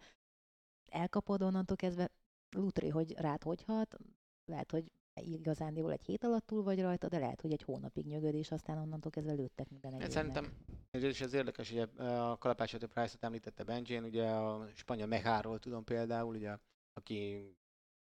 [0.91, 2.11] elkapod onnantól kezdve
[2.51, 3.97] lutri, hogy rád hogy hat,
[4.45, 8.35] lehet, hogy igazándiból egy hét alatt túl vagy rajta, de lehet, hogy egy hónapig nyögöd,
[8.35, 10.13] és aztán onnantól kezdve lőttek minden egyébnek.
[10.13, 10.53] Szerintem
[10.91, 15.85] ez is az érdekes, hogy a kalapácsot Price-ot említette Benjén, ugye a spanyol Meháról tudom
[15.85, 16.57] például, ugye,
[16.93, 17.51] aki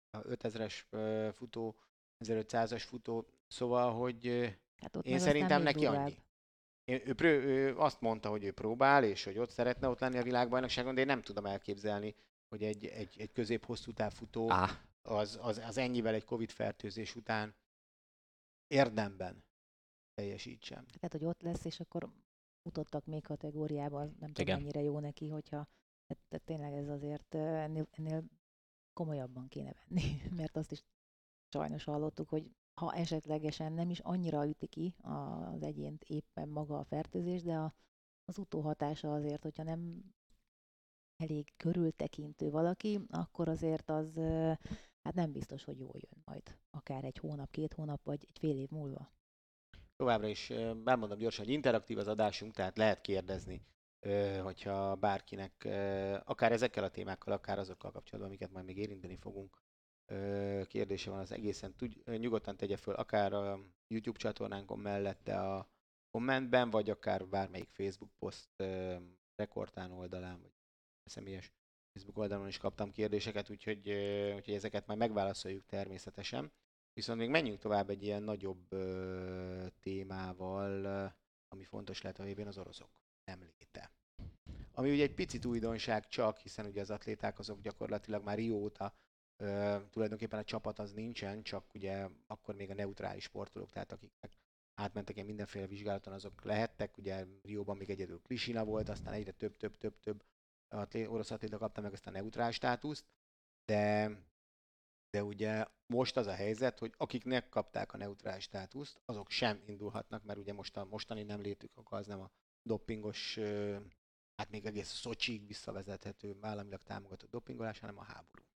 [0.10, 0.74] a 5000-es
[1.36, 1.76] futó,
[2.26, 4.28] 1500-as futó, szóval, hogy
[4.78, 6.18] hát én szerintem neki annyi.
[6.92, 10.18] Én, ő, ő, ő azt mondta, hogy ő próbál, és hogy ott szeretne ott lenni
[10.18, 12.16] a világbajnokságon, de én nem tudom elképzelni,
[12.48, 14.70] hogy egy, egy, egy közép-hosszú távfutó ah.
[15.02, 17.56] az, az, az ennyivel egy Covid fertőzés után
[18.68, 19.44] érdemben
[20.14, 20.86] teljesítsen.
[20.86, 22.10] Tehát, hogy ott lesz, és akkor
[22.64, 25.68] futottak még kategóriában, nem tudom, mennyire jó neki, hogyha
[26.06, 28.24] tehát, tehát tényleg ez azért ennél, ennél
[28.94, 30.84] komolyabban kéne venni, mert azt is
[31.50, 36.84] sajnos hallottuk, hogy ha esetlegesen nem is annyira üti ki az egyént éppen maga a
[36.84, 37.74] fertőzés, de a,
[38.26, 40.14] az utóhatása azért, hogyha nem
[41.18, 44.16] elég körültekintő valaki, akkor azért az
[45.02, 46.58] hát nem biztos, hogy jól jön majd.
[46.70, 49.12] Akár egy hónap, két hónap, vagy egy fél év múlva.
[49.96, 50.50] Továbbra is
[50.86, 53.66] elmondom gyorsan, hogy interaktív az adásunk, tehát lehet kérdezni,
[54.42, 55.54] hogyha bárkinek,
[56.26, 59.62] akár ezekkel a témákkal, akár azokkal kapcsolatban, amiket majd még érinteni fogunk,
[60.68, 65.70] kérdése van, az egészen tud, nyugodtan tegye föl, akár a YouTube csatornánkon mellette a
[66.10, 68.64] kommentben, vagy akár bármelyik Facebook poszt
[69.36, 70.52] rekordtán oldalán, vagy
[71.04, 71.52] személyes
[71.94, 73.90] Facebook oldalon is kaptam kérdéseket, úgyhogy,
[74.36, 76.52] úgyhogy ezeket majd megválaszoljuk természetesen.
[76.94, 78.68] Viszont még menjünk tovább egy ilyen nagyobb
[79.80, 80.86] témával,
[81.48, 82.90] ami fontos lehet a végén, az oroszok
[83.24, 83.92] nem léte.
[84.74, 88.94] Ami ugye egy picit újdonság csak, hiszen ugye az atléták azok gyakorlatilag már Rio óta
[89.90, 94.38] tulajdonképpen a csapat az nincsen, csak ugye akkor még a neutrális sportolók, tehát akiknek
[94.74, 99.58] átmentek ilyen mindenféle vizsgálaton, azok lehettek, ugye Rióban még egyedül Krisina volt, aztán egyre több,
[99.58, 100.24] több, több, több
[101.08, 103.06] orosz atléta kapta meg ezt a neutrális státuszt,
[103.66, 104.12] de,
[105.10, 110.24] de ugye most az a helyzet, hogy akiknek kapták a neutrális státuszt, azok sem indulhatnak,
[110.24, 112.32] mert ugye most a mostani nem létük, akkor az nem a
[112.64, 113.40] dopingos,
[114.36, 118.51] hát még egész Szocsig visszavezethető államilag támogatott dopingolás, hanem a háború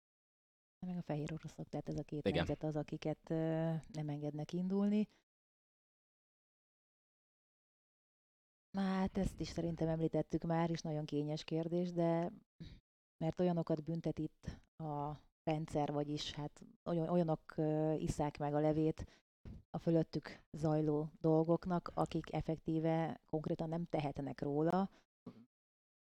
[0.85, 2.37] meg a fehér oroszok, tehát ez a két Igen.
[2.37, 3.29] nemzet az, akiket
[3.93, 5.09] nem engednek indulni.
[8.73, 12.33] Hát ezt is szerintem említettük már, is nagyon kényes kérdés, de
[13.17, 17.55] mert olyanokat büntet itt a rendszer, vagyis hát olyan, olyanok
[17.99, 19.07] iszák meg a levét
[19.71, 24.91] a fölöttük zajló dolgoknak, akik effektíve konkrétan nem tehetnek róla,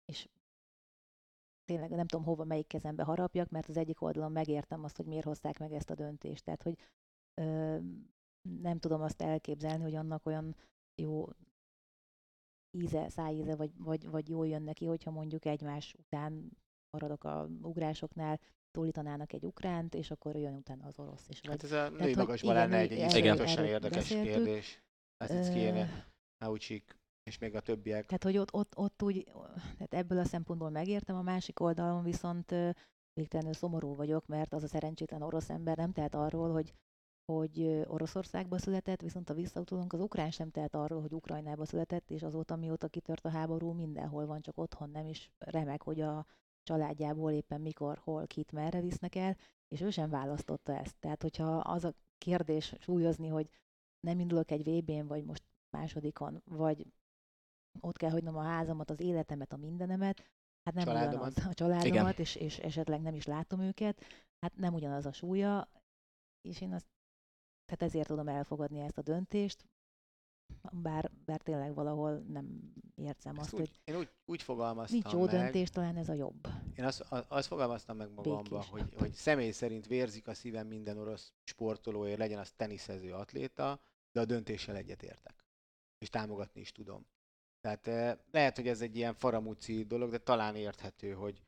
[0.04, 0.28] és
[1.70, 5.24] tényleg nem tudom hova, melyik kezembe harapjak, mert az egyik oldalon megértem azt, hogy miért
[5.24, 6.44] hozták meg ezt a döntést.
[6.44, 6.78] Tehát, hogy
[7.34, 7.78] ö,
[8.60, 10.56] nem tudom azt elképzelni, hogy annak olyan
[11.02, 11.28] jó
[12.78, 16.50] íze, szájíze, vagy, vagy, vagy jól jön neki, hogyha mondjuk egymás után
[16.90, 21.28] maradok a ugrásoknál, tólítanának egy ukránt, és akkor jön utána az orosz.
[21.28, 24.82] És hát ez a női magasban lenne egy, egy érdekes kérdés.
[25.16, 26.08] Ezt kéne.
[26.44, 26.99] Naucsik
[27.30, 28.06] és még a többiek.
[28.06, 32.54] Tehát, hogy ott, ott, ott úgy, tehát ebből a szempontból megértem, a másik oldalon viszont
[33.12, 36.74] végtelenül szomorú vagyok, mert az a szerencsétlen orosz ember nem tehet arról, hogy
[37.24, 42.22] hogy Oroszországba született, viszont a visszautódunk az ukrán sem tehet arról, hogy Ukrajnába született, és
[42.22, 46.26] azóta mióta kitört a háború, mindenhol van, csak otthon nem is remek, hogy a
[46.62, 49.36] családjából éppen mikor, hol, kit, merre visznek el,
[49.68, 50.96] és ő sem választotta ezt.
[51.00, 53.48] Tehát, hogyha az a kérdés súlyozni, hogy
[54.00, 56.86] nem indulok egy VB-n, vagy most másodikon, vagy
[57.80, 60.24] ott kell hagynom a házamat, az életemet, a mindenemet,
[60.64, 61.30] hát nem Családomat.
[61.30, 64.04] ugyanaz a családomat, és, és esetleg nem is látom őket,
[64.40, 65.68] hát nem ugyanaz a súlya,
[66.40, 66.86] és én azt,
[67.64, 69.64] tehát ezért tudom elfogadni ezt a döntést,
[70.72, 75.12] bár, bár tényleg valahol nem érzem Ezt azt, úgy, hogy én úgy, úgy fogalmaztam nincs
[75.12, 76.46] jó meg, döntés, talán ez a jobb.
[76.76, 78.68] Én azt, azt fogalmaztam meg magamba, Békés.
[78.68, 83.80] hogy, hogy személy szerint vérzik a szívem minden orosz sportolóért, legyen az teniszező, atléta,
[84.12, 85.44] de a döntéssel egyetértek.
[85.98, 87.06] És támogatni is tudom.
[87.60, 91.42] Tehát eh, lehet, hogy ez egy ilyen faramúci dolog, de talán érthető, hogy,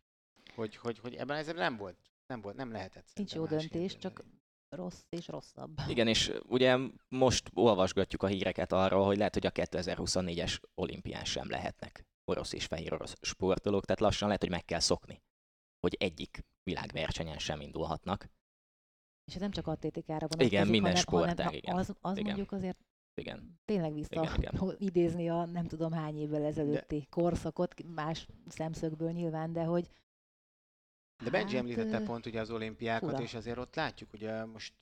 [0.55, 1.97] hogy, hogy, hogy ebben ez nem volt,
[2.27, 3.11] nem volt, nem lehetett.
[3.15, 4.25] Nincs jó döntés, csak
[4.69, 5.79] rossz és rosszabb.
[5.89, 11.25] Igen, és uh, ugye most olvasgatjuk a híreket arról, hogy lehet, hogy a 2024-es olimpián
[11.25, 15.23] sem lehetnek orosz és fehér orosz sportolók, tehát lassan lehet, hogy meg kell szokni,
[15.81, 18.29] hogy egyik világversenyen sem indulhatnak.
[19.25, 20.47] És ez nem csak atlétikára van.
[20.47, 21.77] Igen, minden sportág, igen.
[21.77, 22.27] Az, az Igen.
[22.27, 22.79] mondjuk azért
[23.15, 23.59] Igen.
[23.65, 24.77] tényleg vissza Igen, igen.
[24.79, 29.91] idézni a nem tudom hány évvel ezelőtti korszakot, más szemszögből nyilván, de hogy
[31.25, 33.23] De Benji Hát, említette pont ugye az olimpiákat, fura.
[33.23, 34.75] és azért ott látjuk, ugye most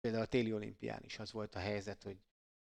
[0.00, 2.18] például a téli olimpián is az volt a helyzet, hogy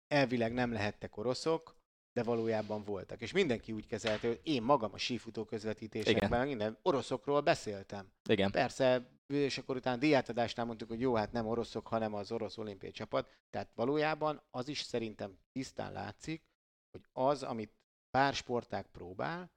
[0.07, 1.75] elvileg nem lehettek oroszok,
[2.13, 3.21] de valójában voltak.
[3.21, 6.47] És mindenki úgy kezelte, hogy én magam a sífutó közvetítésekben Igen.
[6.47, 8.11] minden oroszokról beszéltem.
[8.29, 8.51] Igen.
[8.51, 12.91] Persze, és akkor utána díjátadásnál mondtuk, hogy jó, hát nem oroszok, hanem az orosz olimpiai
[12.91, 13.37] csapat.
[13.49, 16.43] Tehát valójában az is szerintem tisztán látszik,
[16.91, 17.73] hogy az, amit
[18.11, 19.51] pár sportág próbál,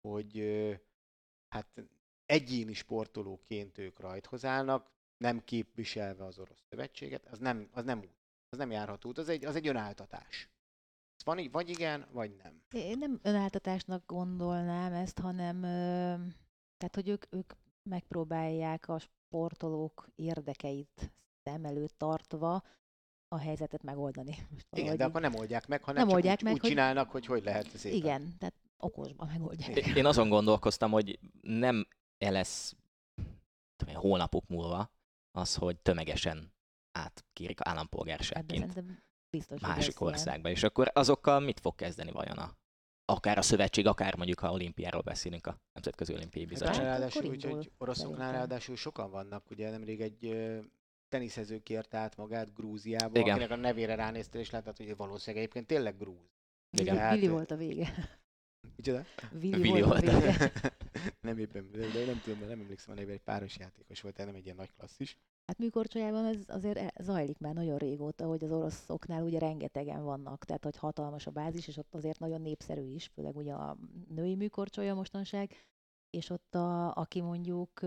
[0.00, 0.38] hogy
[1.48, 1.84] hát
[2.26, 8.16] egyéni sportolóként ők rajthoz állnak, nem képviselve az orosz szövetséget, az nem, az nem út,
[8.48, 10.48] az nem járható út, az egy, az egy önáltatás.
[11.16, 12.62] Ez van így, vagy igen, vagy nem.
[12.70, 15.60] én nem önáltatásnak gondolnám ezt, hanem
[16.76, 17.52] tehát, hogy ők, ők
[17.90, 22.62] megpróbálják a sportolók érdekeit szem előtt tartva
[23.28, 24.30] a helyzetet megoldani.
[24.50, 26.60] Most Igen, valahogy de akkor nem oldják meg, hanem Nem csak oldják úgy, meg, úgy
[26.60, 27.98] hogy- csinálnak, hogy hogy lehet szépen.
[27.98, 29.76] Igen, tehát okosban megoldják.
[29.96, 31.86] Én azon gondolkoztam, hogy nem
[32.18, 32.74] -e lesz
[33.76, 34.90] tudom hónapok múlva
[35.30, 36.52] az, hogy tömegesen
[36.92, 38.72] átkérik állampolgárságként
[39.48, 42.56] hogy másik országba, és akkor azokkal mit fog kezdeni vajon a
[43.04, 46.74] akár a szövetség, akár mondjuk ha olimpiáról beszélünk a Nemzetközi Olimpiai Hát Bizottság.
[46.74, 50.36] akkor ráadásul úgy, hogy oroszoknál ráadásul sokan vannak, ugye nemrég egy
[51.08, 53.30] teniszező kért át magát Grúziába, Igen.
[53.30, 56.32] akinek a nevére ránéztél, és láttad, hogy valószínűleg egyébként tényleg grúz.
[56.70, 56.96] Igen.
[56.96, 57.94] Hát, Willi ö, volt a vége.
[58.76, 59.04] Micsoda?
[59.32, 60.22] Willi, Willi volt a volt.
[60.22, 60.52] vége.
[61.20, 64.34] nem éppen, de nem tudom, nem emlékszem a nevére, egy páros játékos volt, de nem
[64.34, 65.16] egy ilyen nagy klasszis.
[65.46, 70.44] Hát műkorcsolyában ez azért e- zajlik már nagyon régóta, hogy az oroszoknál ugye rengetegen vannak,
[70.44, 73.76] tehát hogy hatalmas a bázis, és ott azért nagyon népszerű is, főleg ugye a
[74.08, 75.50] női műkorcsolya mostanság,
[76.10, 77.80] és ott a, aki mondjuk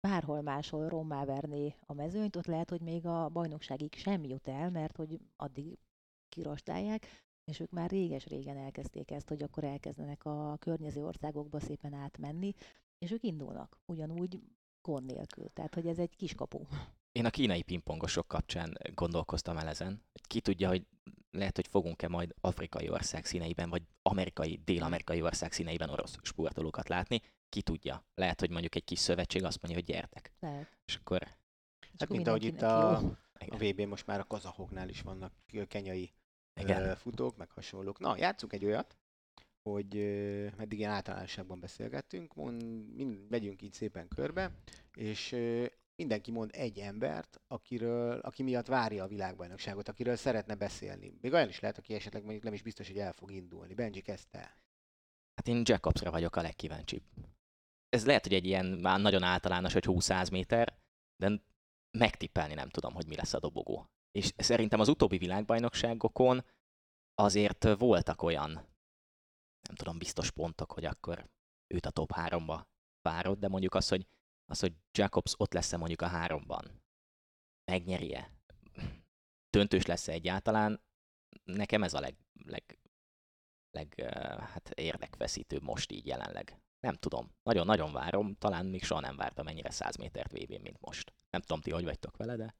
[0.00, 4.70] bárhol máshol rommá verné a mezőnyt, ott lehet, hogy még a bajnokságig sem jut el,
[4.70, 5.78] mert hogy addig
[6.28, 7.06] kirostálják,
[7.44, 12.52] és ők már réges-régen elkezdték ezt, hogy akkor elkezdenek a környező országokba szépen átmenni,
[12.98, 13.78] és ők indulnak.
[13.86, 14.42] Ugyanúgy
[14.82, 15.48] gond nélkül.
[15.52, 16.60] Tehát, hogy ez egy kiskapu.
[17.12, 20.02] Én a kínai pingpongosok kapcsán gondolkoztam el ezen.
[20.26, 20.86] Ki tudja, hogy
[21.30, 27.20] lehet, hogy fogunk-e majd afrikai ország színeiben, vagy amerikai, dél-amerikai ország színeiben orosz sportolókat látni.
[27.48, 28.04] Ki tudja.
[28.14, 30.32] Lehet, hogy mondjuk egy kis szövetség azt mondja, hogy gyertek.
[30.40, 30.78] Lehet.
[30.84, 31.22] És akkor
[31.80, 33.08] És Hát mint ahogy itt a, jó.
[33.52, 33.56] a.
[33.56, 35.32] VB most már a kazahoknál is vannak
[35.68, 36.12] kenyai
[36.60, 36.96] igen.
[36.96, 37.98] futók, meg hasonlók.
[37.98, 38.96] Na, játszunk egy olyat,
[39.62, 42.62] hogy ö, eddig ilyen általánosságban beszélgettünk, mond,
[42.94, 44.50] mind, megyünk így szépen körbe,
[44.94, 45.36] és
[45.96, 51.18] mindenki mond egy embert, akiről, aki miatt várja a világbajnokságot, akiről szeretne beszélni.
[51.20, 53.74] Még olyan is lehet, aki esetleg mondjuk nem is biztos, hogy el fog indulni.
[53.74, 54.38] Benji kezdte.
[55.34, 57.02] Hát én Jacobsra vagyok a legkíváncsibb.
[57.88, 60.78] Ez lehet, hogy egy ilyen már nagyon általános, hogy 20 méter,
[61.16, 61.40] de
[61.98, 63.86] megtippelni nem tudom, hogy mi lesz a dobogó.
[64.10, 66.44] És szerintem az utóbbi világbajnokságokon
[67.14, 68.71] azért voltak olyan,
[69.66, 71.28] nem tudom, biztos pontok, hogy akkor
[71.66, 72.68] őt a top háromba
[73.02, 74.06] várod, de mondjuk az, hogy,
[74.46, 76.82] az, hogy Jacobs ott lesz-e mondjuk a háromban,
[77.64, 78.30] megnyeri-e,
[79.50, 80.82] döntős lesz-e egyáltalán,
[81.44, 82.78] nekem ez a leg, leg,
[83.70, 83.94] leg
[84.40, 86.60] hát érdekfeszítőbb most így jelenleg.
[86.80, 87.34] Nem tudom.
[87.42, 88.34] Nagyon-nagyon várom.
[88.34, 91.12] Talán még soha nem vártam ennyire 100 métert vb mint most.
[91.30, 92.54] Nem tudom, ti hogy vagytok vele, de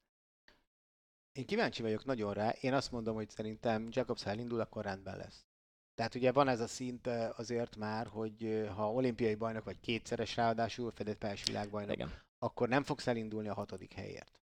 [1.33, 2.51] Én kíváncsi vagyok nagyon rá.
[2.51, 5.47] Én azt mondom, hogy szerintem Jacobs ha elindul, akkor rendben lesz.
[5.95, 10.91] Tehát ugye van ez a szint azért már, hogy ha olimpiai bajnok vagy kétszeres ráadásul
[10.91, 12.11] fedett pályás világbajnok, igen.
[12.39, 14.41] akkor nem fogsz elindulni a hatodik helyért.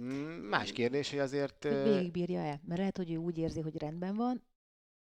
[0.00, 1.64] Mm, Más kérdés, hogy azért...
[1.64, 2.60] Hogy végigbírja-e?
[2.64, 4.42] Mert lehet, hogy ő úgy érzi, hogy rendben van,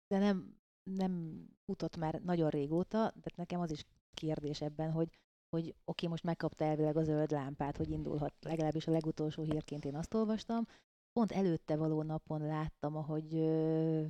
[0.06, 0.56] de nem,
[0.90, 3.84] nem futott már nagyon régóta, de nekem az is
[4.14, 5.08] kérdés ebben, hogy,
[5.48, 9.96] hogy oké, most megkapta elvileg a zöld lámpát, hogy indulhat, legalábbis a legutolsó hírként én
[9.96, 10.66] azt olvastam.
[11.12, 14.04] Pont előtte való napon láttam, ahogy ö,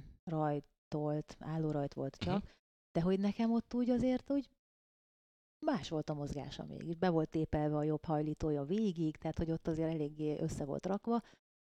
[0.90, 2.50] rajtolt, állórajt volt csak, uh-huh.
[2.92, 4.48] de hogy nekem ott úgy azért úgy
[5.66, 6.94] más volt a mozgása mégis.
[6.96, 11.22] Be volt tépelve a jobb hajlítója végig, tehát hogy ott azért eléggé össze volt rakva,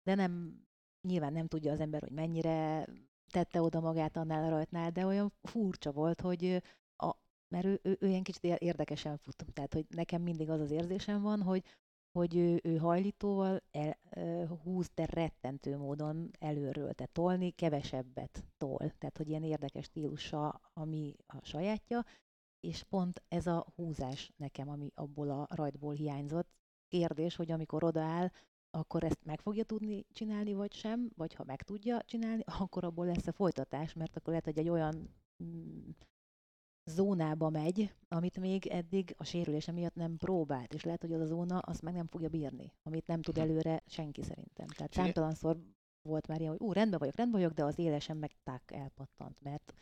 [0.03, 0.61] de nem,
[1.07, 2.87] nyilván nem tudja az ember, hogy mennyire
[3.27, 6.61] tette oda magát annál a rajtnál, de olyan furcsa volt, hogy
[6.95, 7.11] a,
[7.47, 9.45] mert ő, ő, ő ilyen kicsit érdekesen fut.
[9.53, 11.63] Tehát, hogy nekem mindig az az érzésem van, hogy,
[12.11, 13.97] hogy ő, ő hajlítóval el,
[14.47, 18.77] húz, de rettentő módon előről, tehát tolni kevesebbet tol.
[18.77, 22.05] Tehát, hogy ilyen érdekes stílusa, ami a sajátja,
[22.59, 26.49] és pont ez a húzás nekem, ami abból a rajtból hiányzott.
[26.87, 28.29] Kérdés, hogy amikor odaáll,
[28.71, 33.05] akkor ezt meg fogja tudni csinálni, vagy sem, vagy ha meg tudja csinálni, akkor abból
[33.05, 35.09] lesz a folytatás, mert akkor lehet, hogy egy olyan
[35.43, 35.89] mm,
[36.85, 41.25] zónába megy, amit még eddig a sérülése miatt nem próbált, és lehet, hogy az a
[41.25, 43.43] zóna azt meg nem fogja bírni, amit nem tud mhm.
[43.43, 44.67] előre senki szerintem.
[44.67, 45.57] Tehát számtalanszor
[46.01, 49.41] volt már ilyen, hogy ú, rendben vagyok, rendben vagyok, de az élesen meg tak elpattant,
[49.41, 49.73] mert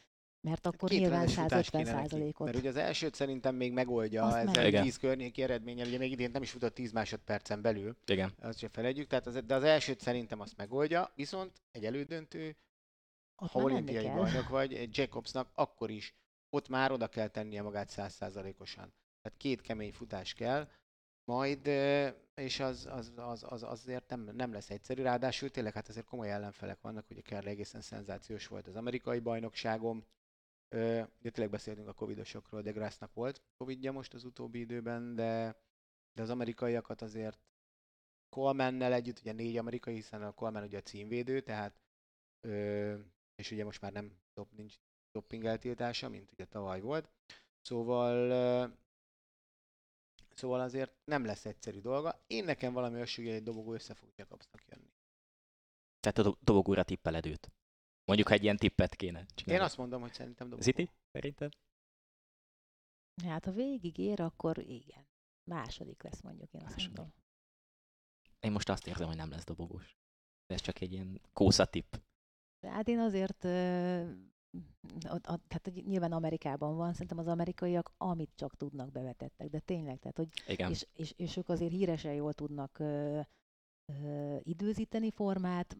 [0.43, 2.45] mert akkor Két nyilván 150 százalékot.
[2.45, 4.73] Mert ugye az elsőt szerintem még megoldja Azt ezzel meg.
[4.73, 7.97] a 10 környéki eredménnyel, ugye még idén nem is futott 10 másodpercen belül.
[8.05, 8.33] Igen.
[8.39, 12.55] Azt se felejtjük, tehát az, de az elsőt szerintem azt megoldja, viszont egy elődöntő,
[13.35, 16.15] ha olimpiai bajnok vagy, egy Jacobsnak akkor is
[16.53, 18.93] ott már oda kell tennie magát százszázalékosan.
[19.21, 20.69] Tehát két kemény futás kell,
[21.23, 21.67] majd,
[22.35, 25.01] és az, az, az, az azért nem, nem lesz egyszerű.
[25.01, 30.05] Ráadásul tényleg hát azért komoly ellenfelek vannak, ugye kell egészen szenzációs volt az amerikai bajnokságom,
[31.19, 35.55] Ugye tényleg beszéltünk a covidosokról, de Grassnak volt covidja most az utóbbi időben, de,
[36.13, 37.39] de az amerikaiakat azért
[38.29, 41.79] Colemannel együtt, ugye négy amerikai, hiszen a Coleman ugye a címvédő, tehát
[42.41, 42.99] ö,
[43.35, 44.75] és ugye most már nem top, nincs
[45.11, 47.09] doping eltiltása, mint ugye tavaly volt.
[47.61, 48.79] Szóval
[50.35, 52.23] szóval azért nem lesz egyszerű dolga.
[52.27, 54.93] Én nekem valami olyasmi, hogy egy dobogó össze fog Jacobsnak jönni.
[55.99, 57.51] Tehát a dobogóra tippeled őt?
[58.05, 59.59] Mondjuk, ha egy ilyen tippet kéne csinálni.
[59.61, 60.63] Én azt mondom, hogy szerintem dobogó.
[60.63, 61.53] Ziti, szerinted?
[63.23, 65.07] Hát, ha végig ér, akkor igen.
[65.43, 66.97] Második lesz mondjuk, én azt Második.
[66.97, 67.13] mondom.
[68.39, 69.97] Én most azt érzem, hogy nem lesz dobogós.
[70.47, 71.95] De ez csak egy ilyen kósza tipp.
[72.61, 73.43] Hát én azért,
[75.09, 79.99] ott, ott, tehát nyilván Amerikában van, szerintem az amerikaiak amit csak tudnak bevetettek, de tényleg,
[79.99, 80.69] tehát hogy, Igen.
[80.69, 83.19] És, és, és ők azért híresen jól tudnak ö,
[83.85, 85.77] ö, időzíteni formát,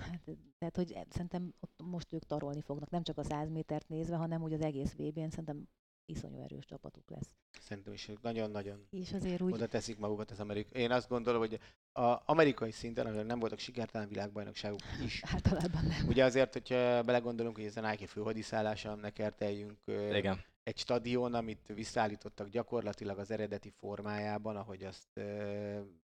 [0.00, 4.16] Hát, tehát, hogy szerintem ott most ők tarolni fognak, nem csak a 100 métert nézve,
[4.16, 5.68] hanem úgy az egész VB-n szerintem
[6.04, 7.30] iszonyú erős csapatuk lesz.
[7.60, 9.52] Szerintem is nagyon-nagyon és azért úgy...
[9.52, 10.82] oda teszik magukat az amerikai.
[10.82, 11.60] Én azt gondolom, hogy
[11.92, 15.22] a amerikai szinten, ahol nem voltak sikertelen világbajnokságuk is.
[15.34, 16.06] Általában nem.
[16.08, 20.44] Ugye azért, hogyha belegondolunk, hogy ez a Nike főhadiszállása, ne kerteljünk Igen.
[20.62, 25.20] egy stadion, amit visszaállítottak gyakorlatilag az eredeti formájában, ahogy azt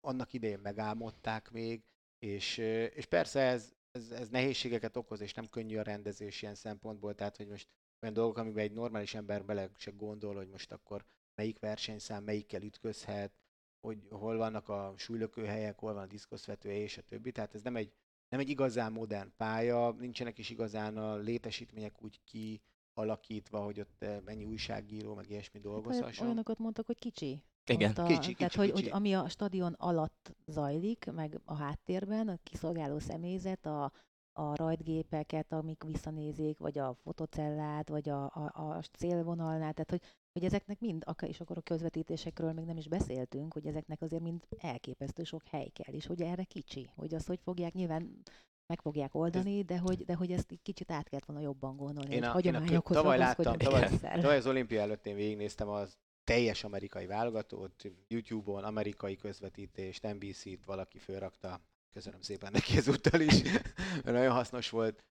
[0.00, 1.83] annak idején megálmodták még,
[2.18, 2.59] és,
[2.94, 7.37] és persze ez, ez, ez nehézségeket okoz, és nem könnyű a rendezés ilyen szempontból, tehát
[7.37, 7.68] hogy most
[8.02, 11.04] olyan dolgok, amiben egy normális ember bele se gondol, hogy most akkor
[11.35, 13.33] melyik versenyszám melyikkel ütközhet,
[13.81, 17.33] hogy hol vannak a súlylökőhelyek, hol van a diszkoszvetője, és a többi.
[17.33, 17.93] Tehát ez nem egy,
[18.29, 24.45] nem egy igazán modern pálya, nincsenek is igazán a létesítmények úgy kialakítva, hogy ott mennyi
[24.45, 26.27] újságíró, meg ilyesmi hát dolgozhasson.
[26.27, 27.43] Olyanokat mondtak, hogy kicsi.
[27.66, 27.93] Igen.
[27.93, 28.71] A, kicsi, kicsi, tehát, kicsi.
[28.71, 33.93] Hogy, hogy ami a stadion alatt zajlik, meg a háttérben, a kiszolgáló személyzet, a,
[34.33, 40.45] a rajtgépeket, amik visszanézik, vagy a fotocellát, vagy a, a, a célvonalnál, tehát hogy, hogy
[40.45, 45.25] ezeknek mind, és akkor a közvetítésekről még nem is beszéltünk, hogy ezeknek azért mind elképesztő
[45.25, 48.23] sok hely kell, és hogy erre kicsi, hogy azt hogy fogják nyilván
[48.66, 52.14] meg fogják oldani, de hogy, de hogy ezt egy át kellett volna jobban gondolni.
[52.14, 56.64] Én a, én a, tavaly láttam, tavaly, tavaly az olimpia előtt én végignéztem az teljes
[56.64, 61.61] amerikai válogatót, YouTube-on amerikai közvetítést, NBC-t valaki fölrakta.
[61.93, 63.43] Köszönöm szépen neki ezúttal is.
[64.05, 65.05] Nagyon hasznos volt.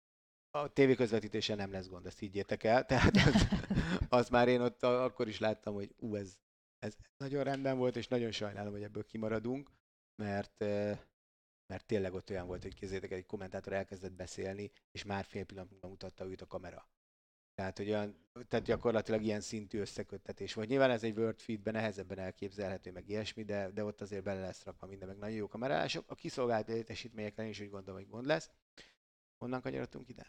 [0.51, 2.85] A tévéközvetítése nem lesz gond, ezt higgyétek el.
[2.85, 3.47] Tehát az,
[4.19, 6.37] az már én ott akkor is láttam, hogy ú, ez,
[6.79, 9.71] ez nagyon rendben volt, és nagyon sajnálom, hogy ebből kimaradunk,
[10.15, 10.63] mert
[11.69, 15.89] mert tényleg ott olyan volt, hogy kézzétek, egy kommentátor elkezdett beszélni, és már fél pillanatban
[15.89, 16.89] mutatta őt a kamera.
[17.55, 20.69] Tehát, hogy olyan, tehát gyakorlatilag ilyen szintű összeköttetés vagy.
[20.69, 24.63] Nyilván ez egy Word feedben nehezebben elképzelhető, meg ilyesmi, de, de ott azért bele lesz
[24.63, 26.11] rakva minden, meg nagyon jó kamerálások.
[26.11, 28.49] A kiszolgált létesítményekre is úgy gondolom, hogy gond lesz.
[29.37, 30.27] Honnan kanyarodtunk ide?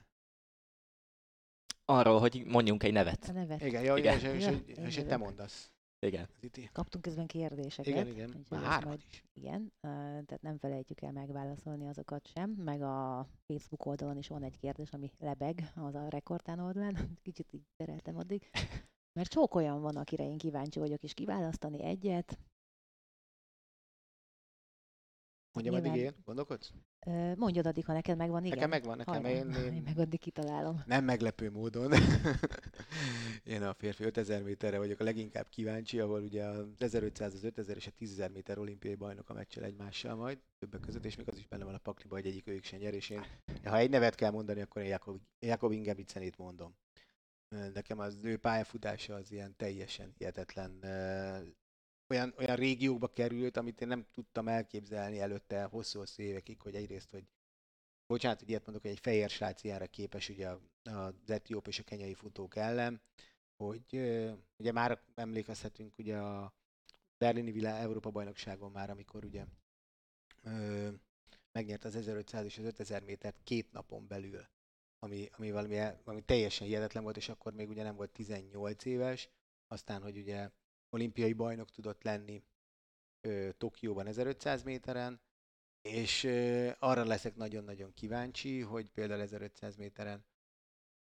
[1.91, 3.25] Arról, hogy mondjunk egy nevet.
[3.29, 3.63] A nevet.
[3.63, 4.17] Igen, jó, Igen.
[4.17, 5.71] És, és, és, és, és te mondasz.
[6.07, 6.29] Igen.
[6.73, 7.93] Kaptunk közben kérdéseket.
[7.93, 8.47] Igen, igen.
[8.49, 9.25] Már majd, is.
[9.33, 14.59] Igen, tehát nem felejtjük el megválaszolni azokat sem, meg a Facebook oldalon is van egy
[14.59, 18.51] kérdés, ami lebeg, az a rekordtán oldalán, kicsit így tereltem addig,
[19.19, 22.39] mert sok olyan van, akire én kíváncsi vagyok, és kiválasztani egyet,
[25.53, 26.73] Mondjam addig én, gondolkodsz?
[27.37, 28.57] Mondjad addig, ha neked megvan, igen.
[28.57, 29.39] Nekem megvan, nekem Hajrá.
[29.39, 29.73] én, én...
[29.73, 30.83] én meg addig kitalálom.
[30.87, 31.93] Nem meglepő módon.
[33.45, 37.77] én a férfi 5000 méterre vagyok a leginkább kíváncsi, ahol ugye az 1500, az 5000
[37.77, 41.37] és a 10000 méter olimpiai bajnok a meccsel egymással majd, többek között, és még az
[41.37, 43.25] is benne van a pakliba, hogy egyik ők sem nyer, és én,
[43.65, 46.75] ha egy nevet kell mondani, akkor én Jakob, Jakob Ingebitsenét mondom.
[47.75, 50.79] Nekem az ő pályafutása az ilyen teljesen hihetetlen
[52.11, 57.25] olyan, olyan régiókba került, amit én nem tudtam elképzelni előtte hosszú-hosszú évekig, hogy egyrészt, hogy
[58.07, 60.49] bocsánat, hogy ilyet mondok, hogy egy fehér srác ilyenre képes ugye
[60.83, 63.01] az etióp és a kenyai futók ellen,
[63.57, 63.85] hogy
[64.57, 66.55] ugye már emlékezhetünk ugye a
[67.19, 69.45] berlini világ Európa bajnokságon már, amikor ugye
[70.43, 70.89] ö,
[71.53, 74.47] megnyert az 1500 és az 5000 métert két napon belül,
[74.99, 79.29] ami, ami valami, valami teljesen hihetetlen volt, és akkor még ugye nem volt 18 éves,
[79.69, 80.51] aztán, hogy ugye
[80.91, 82.43] olimpiai bajnok tudott lenni
[83.21, 85.21] ö, Tokióban 1500 méteren,
[85.83, 90.25] és ö, arra leszek nagyon-nagyon kíváncsi, hogy például 1500 méteren,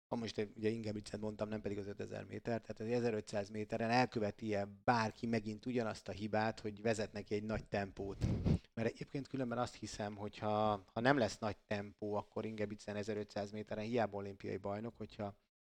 [0.07, 4.67] ha most ugye Ingebrigtsen mondtam, nem pedig az 5000 méter, tehát az 1500 méteren elköveti-e
[4.84, 8.25] bárki megint ugyanazt a hibát, hogy vezet neki egy nagy tempót.
[8.73, 13.51] Mert egyébként különben azt hiszem, hogy ha, ha nem lesz nagy tempó, akkor Ingebrigtsen 1500
[13.51, 15.36] méteren hiába olimpiai bajnok, hogyha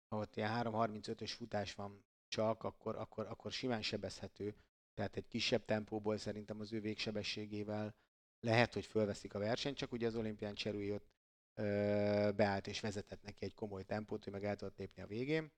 [0.10, 4.56] ha ott ilyen 3.35-ös futás van csak, akkor, akkor, akkor simán sebezhető.
[4.94, 7.96] Tehát egy kisebb tempóból szerintem az ő végsebességével
[8.40, 11.08] lehet, hogy fölveszik a versenyt, csak ugye az olimpián Cserúi ott
[11.54, 15.52] ö, beállt és vezetett neki egy komoly tempót, hogy meg el tudott lépni a végén.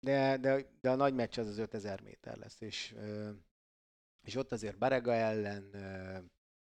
[0.00, 3.30] De, de, de a nagy meccs az az 5000 méter lesz, és, ö,
[4.20, 5.74] és ott azért Barega ellen,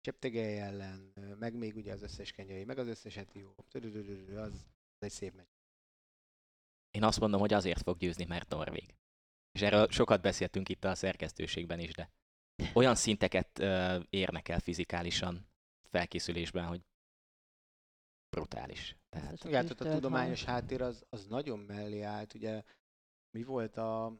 [0.01, 3.55] Cseptegely ellen, meg még ugye az összes kenyai, meg az összes etió,
[4.35, 4.67] az
[4.99, 5.62] egy szép meccs.
[6.93, 8.95] Én azt mondom, hogy azért fog győzni, mert Norvég.
[9.53, 12.11] És erről sokat beszéltünk itt a szerkesztőségben is, de
[12.75, 15.47] olyan szinteket uh, érnek el fizikálisan
[15.91, 16.81] felkészülésben, hogy
[18.37, 18.97] brutális.
[19.09, 19.45] Tehát...
[19.45, 22.35] Igen, a tudományos háttér az, az nagyon mellé állt.
[22.35, 22.63] Ugye
[23.31, 24.17] mi volt a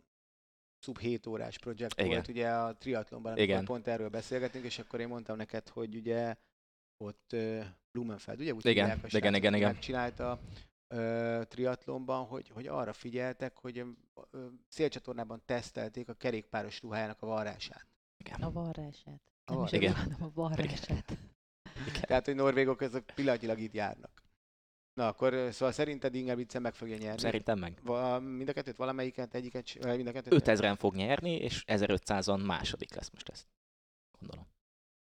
[0.85, 2.11] sub 7 órás projekt igen.
[2.11, 3.65] volt ugye a triatlonban, amikor igen.
[3.65, 6.37] pont erről beszélgetünk, és akkor én mondtam neked, hogy ugye
[6.97, 9.79] ott uh, Blumenfeld, ugye úgy igen, igen, igen, igen.
[9.81, 10.41] csinálta
[10.93, 13.85] ö, triatlonban, hogy, hogy arra figyeltek, hogy
[14.31, 17.87] ö, szélcsatornában tesztelték a kerékpáros ruhájának a varrását.
[18.17, 18.41] Igen.
[18.43, 19.21] A varrását.
[19.45, 19.81] A varrását.
[19.81, 20.17] Igen.
[20.21, 21.11] a varrását.
[21.89, 22.01] Igen.
[22.01, 24.23] Tehát, hogy norvégok ezek pillanatilag itt járnak.
[24.95, 27.19] Na akkor, szóval szerinted Ingebrigtsen meg fogja nyerni?
[27.21, 27.79] Szerintem meg.
[27.83, 30.43] Va, mind a kettőt, valamelyiket, egyiket, mind a kettőt?
[30.45, 33.47] 5000-en fog nyerni, és 1500-on második lesz most ezt.
[34.19, 34.47] Gondolom.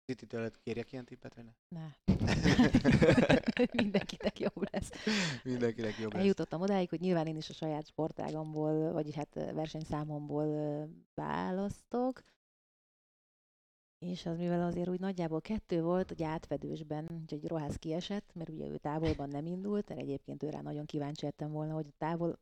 [0.08, 1.54] City-től kérjek ilyen tippet, vagy ne?
[1.68, 1.96] Ne.
[3.84, 4.90] Mindenkinek jobb lesz.
[5.44, 6.22] Mindenkinek jobb lesz.
[6.22, 12.22] Eljutottam odáig, hogy nyilván én is a saját sportágomból, vagyis hát versenyszámomból választok.
[14.00, 18.68] És az, mivel azért úgy nagyjából kettő volt, hogy átvedősben, úgyhogy Rohász kiesett, mert ugye
[18.68, 22.40] ő távolban nem indult, mert egyébként őre nagyon kíváncsi lettem volna, hogy a távol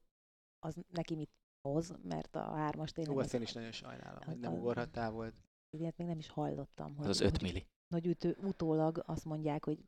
[0.60, 1.30] az neki mit
[1.62, 3.16] hoz, mert a hármas tényleg...
[3.16, 5.45] Ó, azt én is nagyon sajnálom, hogy nem ugorhattál volt
[5.80, 6.96] ilyet még nem is hallottam.
[6.96, 7.68] Hogy, az 5 milli.
[7.88, 9.80] Hogy, hogy utólag azt mondják, hogy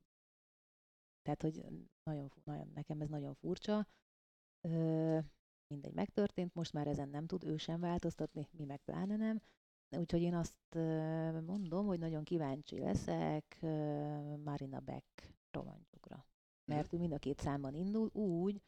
[1.22, 1.66] tehát, hogy
[2.04, 3.88] nagyon, nagyon, nekem ez nagyon furcsa.
[4.62, 5.20] Ö,
[5.68, 9.42] mindegy, megtörtént, most már ezen nem tud ő sem változtatni, mi meg pláne nem.
[9.98, 10.56] Úgyhogy én azt
[11.46, 13.58] mondom, hogy nagyon kíváncsi leszek
[14.44, 16.26] Marina Beck romancsukra.
[16.66, 18.62] Mert ő mind a két számban indul úgy,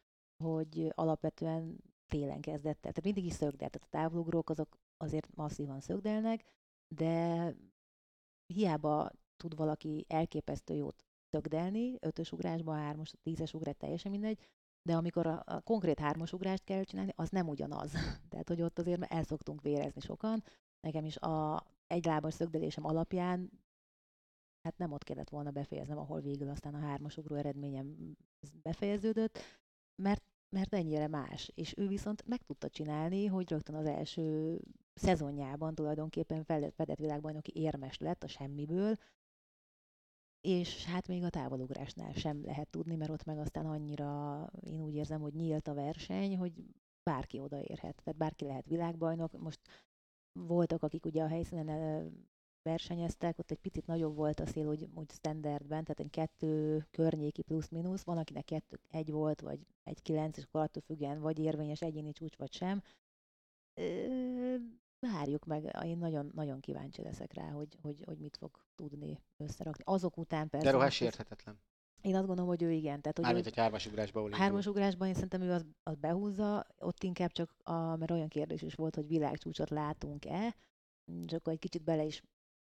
[0.43, 6.45] hogy alapvetően télen kezdett, tehát mindig is szögdelt, tehát a távolugrók azok azért masszívan szögdelnek,
[6.95, 7.55] de
[8.53, 14.39] hiába tud valaki elképesztő jót szögdelni, ötös ugrásban, hármas, tízes ugrás, teljesen mindegy,
[14.81, 17.91] de amikor a, a konkrét hármas ugrást kell csinálni, az nem ugyanaz.
[18.29, 20.43] Tehát, hogy ott azért el szoktunk vérezni sokan.
[20.79, 23.51] Nekem is a egylábas szögdelésem alapján
[24.61, 28.15] hát nem ott kellett volna befejeznem, ahol végül aztán a hármas ugró eredményem
[28.61, 29.39] befejeződött,
[29.95, 31.51] mert, mert ennyire más.
[31.55, 34.57] És ő viszont meg tudta csinálni, hogy rögtön az első
[34.93, 38.95] szezonjában tulajdonképpen fedett világbajnoki érmes lett a semmiből,
[40.41, 44.95] és hát még a távolugrásnál sem lehet tudni, mert ott meg aztán annyira, én úgy
[44.95, 46.53] érzem, hogy nyílt a verseny, hogy
[47.03, 49.39] bárki odaérhet, tehát bárki lehet világbajnok.
[49.39, 49.59] Most
[50.31, 51.67] voltak, akik ugye a helyszínen
[52.63, 57.41] versenyeztek, ott egy picit nagyobb volt a szél, úgy, úgy standardben, tehát egy kettő környéki
[57.41, 61.81] plusz-minusz, van, akinek kettő, egy volt, vagy egy kilenc, és akkor attól függően vagy érvényes
[61.81, 62.81] egyéni csúcs, vagy sem
[64.99, 69.83] várjuk meg, én nagyon, nagyon kíváncsi leszek rá, hogy, hogy, hogy mit fog tudni összerakni.
[69.85, 70.65] Azok után persze...
[70.65, 71.59] De rohás érthetetlen.
[72.01, 73.01] Én azt gondolom, hogy ő igen.
[73.01, 77.55] Tehát, hogy Mármint egy hármasugrásban Hármasugrásban én szerintem ő az, az behúzza, ott inkább csak,
[77.63, 80.55] a, mert olyan kérdés is volt, hogy világcsúcsot látunk-e,
[81.25, 82.23] csak egy kicsit bele is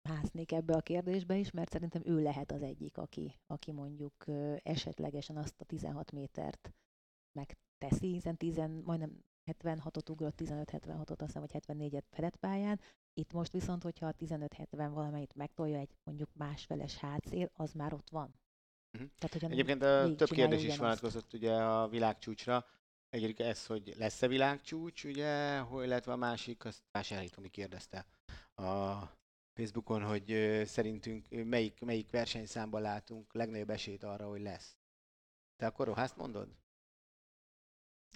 [0.09, 4.25] másznék ebbe a kérdésbe is, mert szerintem ő lehet az egyik, aki, aki mondjuk
[4.63, 6.73] esetlegesen azt a 16 métert
[7.33, 12.81] megteszi, hiszen 10, majdnem 76-ot ugrott, 15-76-ot, azt hiszem, vagy 74-et fedett pályán.
[13.13, 18.11] Itt most viszont, hogyha a 15-70 valamelyik megtolja egy mondjuk másfeles hátszél, az már ott
[18.11, 18.35] van.
[18.93, 19.11] Uh-huh.
[19.19, 22.67] Tehát, hogy Egyébként a több kérdés is vonatkozott ugye a világcsúcsra.
[23.09, 28.07] Egyik ez, hogy lesz-e világcsúcs, ugye, illetve a másik, azt Vásárhely Tomi kérdezte
[28.55, 29.03] a
[29.55, 34.77] Facebookon, hogy szerintünk melyik, melyik versenyszámban látunk legnagyobb esélyt arra, hogy lesz.
[35.57, 36.49] Te akkor Rohászt mondod?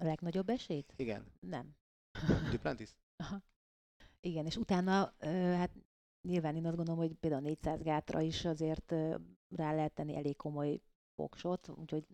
[0.00, 0.92] A legnagyobb esélyt?
[0.96, 1.32] Igen.
[1.40, 1.76] Nem.
[2.50, 2.96] Duplantis?
[3.16, 3.42] Aha.
[4.20, 5.14] Igen, és utána,
[5.56, 5.70] hát
[6.22, 8.92] nyilván én azt gondolom, hogy például 400 gátra is azért
[9.48, 10.80] rá lehet tenni elég komoly
[11.14, 12.06] foksot, úgyhogy,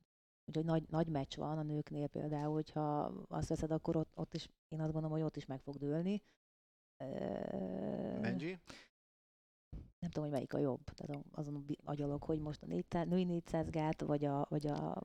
[0.44, 4.48] úgyhogy nagy, nagy meccs van a nőknél például, hogyha azt veszed, akkor ott, ott is,
[4.68, 6.22] én azt gondolom, hogy ott is meg fog dőlni.
[8.20, 8.58] Benji?
[10.04, 10.84] Nem tudom, hogy melyik a jobb.
[10.94, 15.02] Tehát azon agyalok, hogy most a 400, női 400 gát, vagy a, vagy a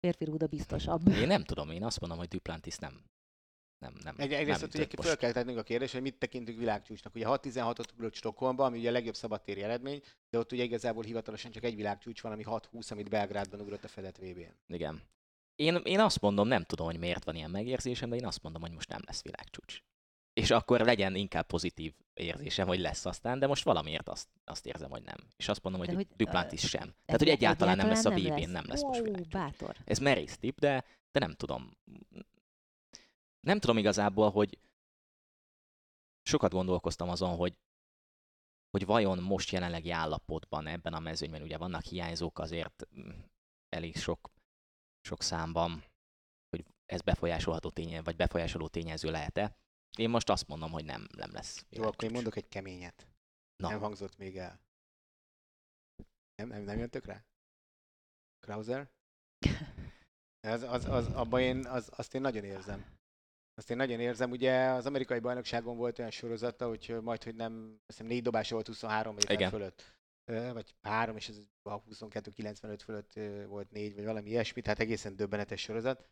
[0.00, 1.08] férfi rúda biztosabb.
[1.08, 3.04] Én nem tudom, én azt mondom, hogy Duplantis nem
[3.82, 4.14] nem, nem.
[4.18, 7.14] Egy, egyrészt nem, ugye föl kell tennünk a kérdés, hogy mit tekintünk világcsúcsnak.
[7.14, 11.50] Ugye 6-16-ot ugrott Stockholmban, ami ugye a legjobb szabadtéri eredmény, de ott ugye igazából hivatalosan
[11.50, 14.74] csak egy világcsúcs van, ami 6-20, amit Belgrádban ugrott a fedett VB-n.
[14.74, 15.02] Igen.
[15.54, 18.62] Én, én azt mondom, nem tudom, hogy miért van ilyen megérzésem, de én azt mondom,
[18.62, 19.82] hogy most nem lesz világcsúcs.
[20.32, 24.90] És akkor legyen inkább pozitív érzésem, hogy lesz aztán, de most valamiért azt, azt érzem,
[24.90, 25.16] hogy nem.
[25.36, 26.94] És azt mondom, hogy, hogy Duplantis sem.
[27.04, 29.28] Tehát, hogy egyáltalán, egyáltalán nem lesz a VB-n, nem lesz most világcsúcs.
[29.28, 29.76] Bátor.
[29.84, 31.70] Ez merész tip, de, de nem tudom
[33.42, 34.58] nem tudom igazából, hogy
[36.22, 37.56] sokat gondolkoztam azon, hogy,
[38.70, 43.10] hogy vajon most jelenlegi állapotban ebben a mezőnyben, ugye vannak hiányzók azért mm,
[43.68, 44.30] elég sok,
[45.00, 45.84] sok számban,
[46.48, 49.56] hogy ez befolyásolható tényező, vagy befolyásoló tényező lehet-e.
[49.98, 51.66] Én most azt mondom, hogy nem, nem lesz.
[51.70, 53.06] Jó, akkor én mondok egy keményet.
[53.56, 53.68] Na.
[53.68, 54.60] Nem hangzott még el.
[56.34, 57.24] Nem, nem, nem jöttök rá?
[58.40, 58.90] Krauser?
[60.48, 62.84] Az, az, az, abban én, az, azt én nagyon érzem.
[63.54, 67.52] Azt én nagyon érzem, ugye az amerikai bajnokságon volt olyan sorozata, hogy majd, hogy nem,
[67.68, 69.50] azt hiszem négy dobása volt 23 méter Igen.
[69.50, 69.96] fölött.
[70.52, 73.12] Vagy három, és ez a 22-95 fölött
[73.48, 76.08] volt négy, vagy valami ilyesmi, tehát egészen döbbenetes sorozat.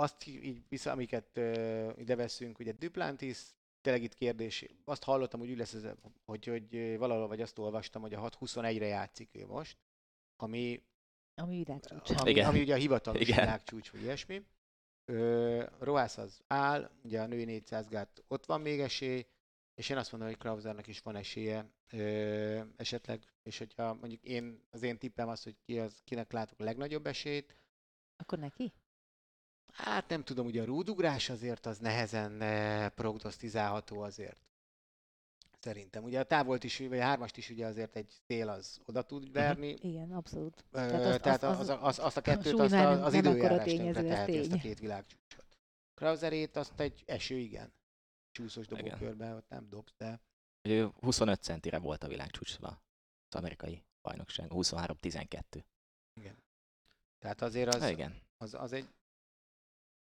[0.00, 1.36] Azt így vissza, amiket
[1.96, 3.38] ide veszünk, ugye Duplantis,
[3.80, 5.86] tényleg itt kérdés, azt hallottam, hogy úgy lesz, ez,
[6.24, 9.78] hogy, hogy valahol vagy azt olvastam, hogy a 6-21-re játszik ő most,
[10.36, 10.82] ami
[11.34, 12.10] ami világcsúcs.
[12.20, 13.38] Ami, ami ugye a hivatalos Igen.
[13.38, 14.42] világcsúcs, vagy ilyesmi.
[15.78, 19.26] Roász az áll, ugye a női 400 gát ott van még esély,
[19.74, 24.62] és én azt mondom, hogy Krausernak is van esélye ö, esetleg, és hogyha mondjuk én,
[24.70, 27.56] az én tippem az, hogy ki az, kinek látok a legnagyobb esélyt.
[28.16, 28.72] Akkor neki?
[29.72, 34.38] Hát nem tudom, ugye a rúdugrás azért az nehezen eh, prognosztizálható azért.
[35.60, 36.04] Szerintem.
[36.04, 39.22] Ugye a távolt is, vagy a hármast is ugye azért egy tél az oda tud
[39.22, 39.32] mhm.
[39.32, 39.76] verni.
[39.80, 40.64] Igen, abszolút.
[40.70, 43.64] Ö, tehát, az, tehát az, az, az, az, azt a kettőt, azt az, az időjárás
[43.64, 45.46] tönkre teheti ezt a két világcsúcsot.
[45.94, 47.72] Krauserét azt egy eső, igen.
[48.30, 50.20] Csúszós dobókörbe, ott nem dobsz, de...
[51.00, 52.82] 25 centire volt a világcsúcsra
[53.28, 55.64] az amerikai bajnokság, 23-12.
[56.20, 56.36] Igen.
[57.18, 58.20] Tehát azért az, igen.
[58.36, 58.88] az, az egy...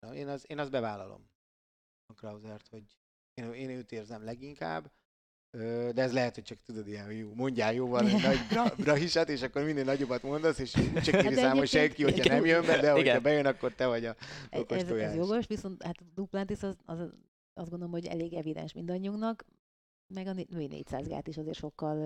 [0.00, 1.28] Na, én, az, én azt bevállalom
[2.06, 2.84] a Krausert, hogy
[3.34, 4.92] én, én őt érzem leginkább,
[5.94, 9.42] de ez lehet, hogy csak tudod, ilyen jó, mondjál jóval egy nagy bra, brahisat, és
[9.42, 12.92] akkor minél nagyobbat mondasz, és csak kéri hát számol senki, hogyha nem jön be, de
[12.92, 14.16] hogyha bejön, akkor te vagy a
[14.50, 16.98] okos ez, ez jogos, viszont hát Duplantis az, az,
[17.54, 19.44] azt gondolom, hogy elég evidens mindannyiunknak,
[20.14, 21.96] meg a női 400 gát is azért sokkal,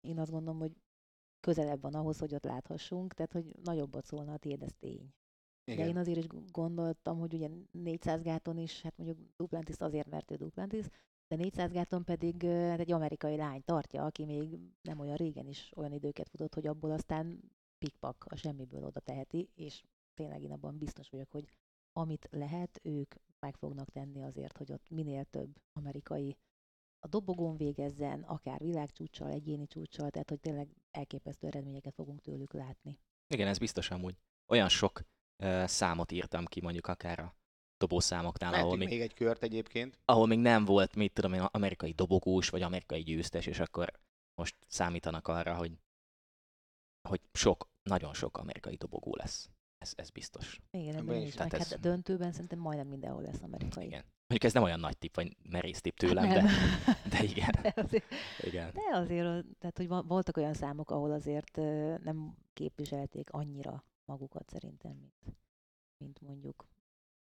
[0.00, 0.72] én azt gondolom, hogy
[1.40, 5.14] közelebb van ahhoz, hogy ott láthassunk, tehát hogy nagyobbat szólna a tiéd, ez tény.
[5.72, 5.84] Igen.
[5.84, 10.30] De én azért is gondoltam, hogy ugye 400 gáton is, hát mondjuk Duplantis azért, mert
[10.30, 10.86] ő Duplantis,
[11.28, 15.72] de 400 gáton pedig hát egy amerikai lány tartja, aki még nem olyan régen is
[15.76, 17.40] olyan időket futott, hogy abból aztán
[17.78, 19.82] pikpak a semmiből oda teheti, és
[20.14, 21.48] tényleg én abban biztos vagyok, hogy
[21.92, 26.36] amit lehet, ők meg fognak tenni azért, hogy ott minél több amerikai
[26.98, 32.98] a dobogón végezzen, akár világcsúcsal, egyéni csúcsal, tehát hogy tényleg elképesztő eredményeket fogunk tőlük látni.
[33.28, 34.16] Igen, ez biztos amúgy.
[34.46, 35.02] Olyan sok
[35.64, 37.34] számot írtam ki mondjuk akár a
[37.78, 39.98] dobószámoknál, ahol még, még egy kört egyébként.
[40.04, 43.92] Ahol még nem volt, mit tudom én, amerikai dobogós, vagy amerikai győztes, és akkor
[44.34, 45.72] most számítanak arra, hogy,
[47.08, 49.48] hogy sok, nagyon sok amerikai dobogó lesz.
[49.78, 50.60] Ez, ez biztos.
[50.70, 51.34] Igen, ebben is.
[51.34, 51.70] Tehát ez...
[51.70, 53.84] hát döntőben szerintem majdnem mindenhol lesz amerikai.
[53.84, 54.04] Igen.
[54.26, 56.42] Mondjuk ez nem olyan nagy tipp, vagy merész tipp tőlem, de,
[57.12, 57.58] de igen.
[57.62, 58.04] De azért,
[58.40, 58.70] igen.
[58.72, 61.56] De azért, tehát hogy voltak olyan számok, ahol azért
[62.02, 65.36] nem képviselték annyira magukat szerintem, mint,
[65.96, 66.66] mint mondjuk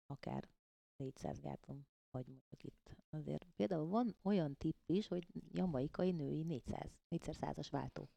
[0.06, 0.48] akár
[0.96, 6.90] 400 gáton vagy mondjuk itt azért például van olyan tipp is, hogy jamaikai női 400,
[7.08, 8.08] 400 százas váltó.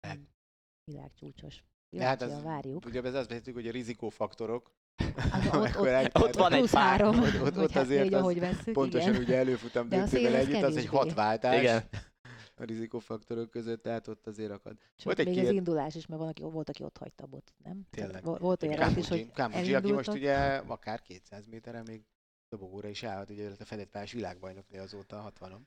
[0.00, 0.20] Lehet.
[0.84, 1.64] Világcsúcsos.
[1.88, 2.84] De hát az, várjuk.
[2.84, 7.22] ugye ez azt beszéltük, hogy a rizikófaktorok, Az, ott, ott, ott van egy pár, három,
[7.22, 9.22] ott- ott- ott hát azért négy, az ahogy vesszük, pontosan igen.
[9.22, 11.88] ugye előfutam döntővel együtt, az egy hat váltás Igen.
[12.56, 14.76] A rizikófaktorok között, tehát ott azért akad.
[14.78, 17.24] Sőt, Volt egy még két- az indulás is, mert van, aki, volt, aki ott hagyta
[17.24, 17.86] a bot, nem?
[17.90, 18.24] Tehát Tényleg.
[18.24, 22.04] vo- Volt olyan is, hogy Kambudzsi, aki most ugye akár 200 méteren még
[22.48, 25.60] dobogóra is állhat, ugye a fedett pályás világbajnokné azóta 60-on.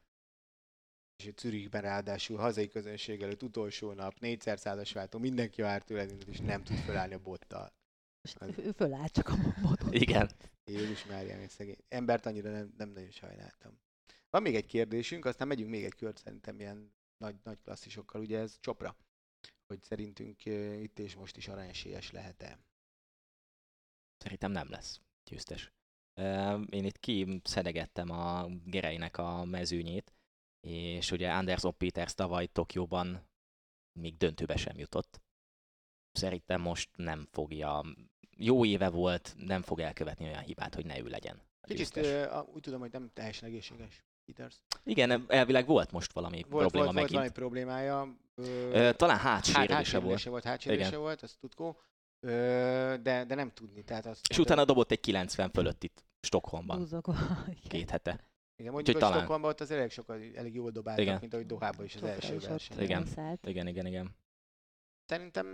[1.23, 6.39] És Zürichben ráadásul hazai közönség előtt utolsó nap, 400 százas váltó, mindenki vár tőled, és
[6.39, 7.73] nem tud fölállni a bottal.
[8.57, 9.93] ő- fölállt csak a botot.
[9.93, 10.29] Igen.
[10.65, 11.77] Jézus Máriám, egy szegény.
[11.89, 13.79] Embert annyira nem, nem nagyon sajnáltam.
[14.37, 18.39] Van még egy kérdésünk, aztán megyünk még egy kört szerintem ilyen nagy, nagy klasszisokkal, ugye
[18.39, 18.95] ez Csopra.
[19.67, 20.45] Hogy szerintünk
[20.81, 22.59] itt és most is aranyesélyes lehet-e?
[24.17, 25.71] Szerintem nem lesz győztes.
[26.69, 30.13] Én itt kiszedegettem a Gereinek a mezőnyét,
[30.67, 33.29] és ugye Anderson Peters tavaly Tokióban
[33.99, 35.21] még döntőbe sem jutott.
[36.11, 37.83] Szerintem most nem fogja,
[38.35, 41.41] jó éve volt, nem fog elkövetni olyan hibát, hogy ne ő legyen.
[41.61, 41.95] Kicsit
[42.45, 44.55] úgy tudom, hogy nem teljesen egészséges Peters.
[44.83, 47.11] Igen, elvileg volt most valami Volt, probléma volt, volt megint.
[47.11, 48.15] valami problémája.
[48.35, 50.23] Ö, talán hát, hátsérülése volt.
[50.23, 50.99] volt, hátsérülése Igen.
[50.99, 51.79] volt, azt tudkó.
[52.19, 52.29] Ö,
[53.01, 53.83] de, de nem tudni.
[53.83, 56.81] Tehát azt És utána dobott egy 90 fölött itt Stockholmban.
[56.85, 57.57] Igen.
[57.67, 58.11] két hete.
[58.11, 61.17] igen, mondjuk, úgyhogy hogy talán- Stockholmban ott azért elég, sokan, elég jól dobáltak, Igen.
[61.21, 62.79] mint ahogy Dohában is az Csopra első is verseny.
[62.81, 63.01] Igen.
[63.01, 63.45] elszállt.
[63.47, 64.15] Igen, igen, igen.
[65.05, 65.47] Szerintem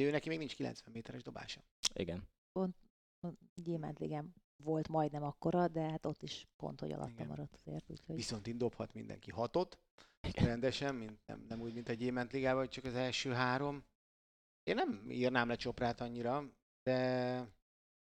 [0.00, 1.60] ő neki még nincs 90 méteres dobása.
[1.94, 2.28] Igen.
[3.54, 7.26] Gyémánt Ligán volt majdnem akkora, de hát ott is pont, hogy alatta Igen.
[7.26, 7.90] maradt azért.
[7.90, 9.78] Úgyhogy Viszont itt dobhat mindenki hatot,
[10.28, 10.44] Igen.
[10.44, 13.84] rendesen, mint, nem, nem úgy, mint egy Gyémánt Ligában, hogy csak az első három.
[14.62, 16.44] Én nem írnám le Csoprát annyira,
[16.82, 17.48] de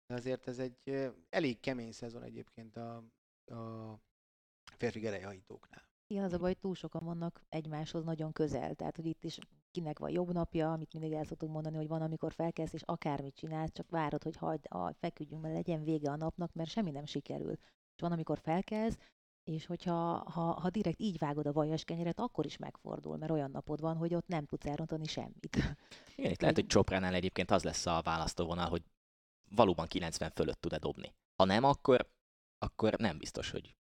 [0.06, 2.96] azért ez egy elég kemény szezon egyébként a,
[3.46, 3.94] a
[4.76, 5.88] férfi gerelyhajítóknál.
[6.06, 8.74] Igen, az a baj, hogy túl sokan vannak egymáshoz nagyon közel.
[8.74, 9.38] Tehát, hogy itt is
[9.70, 13.34] kinek van jobb napja, amit mindig el szoktunk mondani, hogy van, amikor felkelsz, és akármit
[13.34, 17.04] csinálsz, csak várod, hogy hagyd, a, feküdjünk, mert legyen vége a napnak, mert semmi nem
[17.04, 17.52] sikerül.
[17.94, 18.98] És van, amikor felkelsz,
[19.44, 23.50] és hogyha ha, ha direkt így vágod a vajas kenyeret, akkor is megfordul, mert olyan
[23.50, 25.56] napod van, hogy ott nem tudsz elrontani semmit.
[26.16, 28.82] Igen, itt lehet, hogy Csopránál egyébként az lesz a választóvonal, hogy
[29.50, 31.14] valóban 90 fölött tud-e dobni.
[31.36, 32.10] Ha nem, akkor,
[32.58, 33.76] akkor nem biztos, hogy,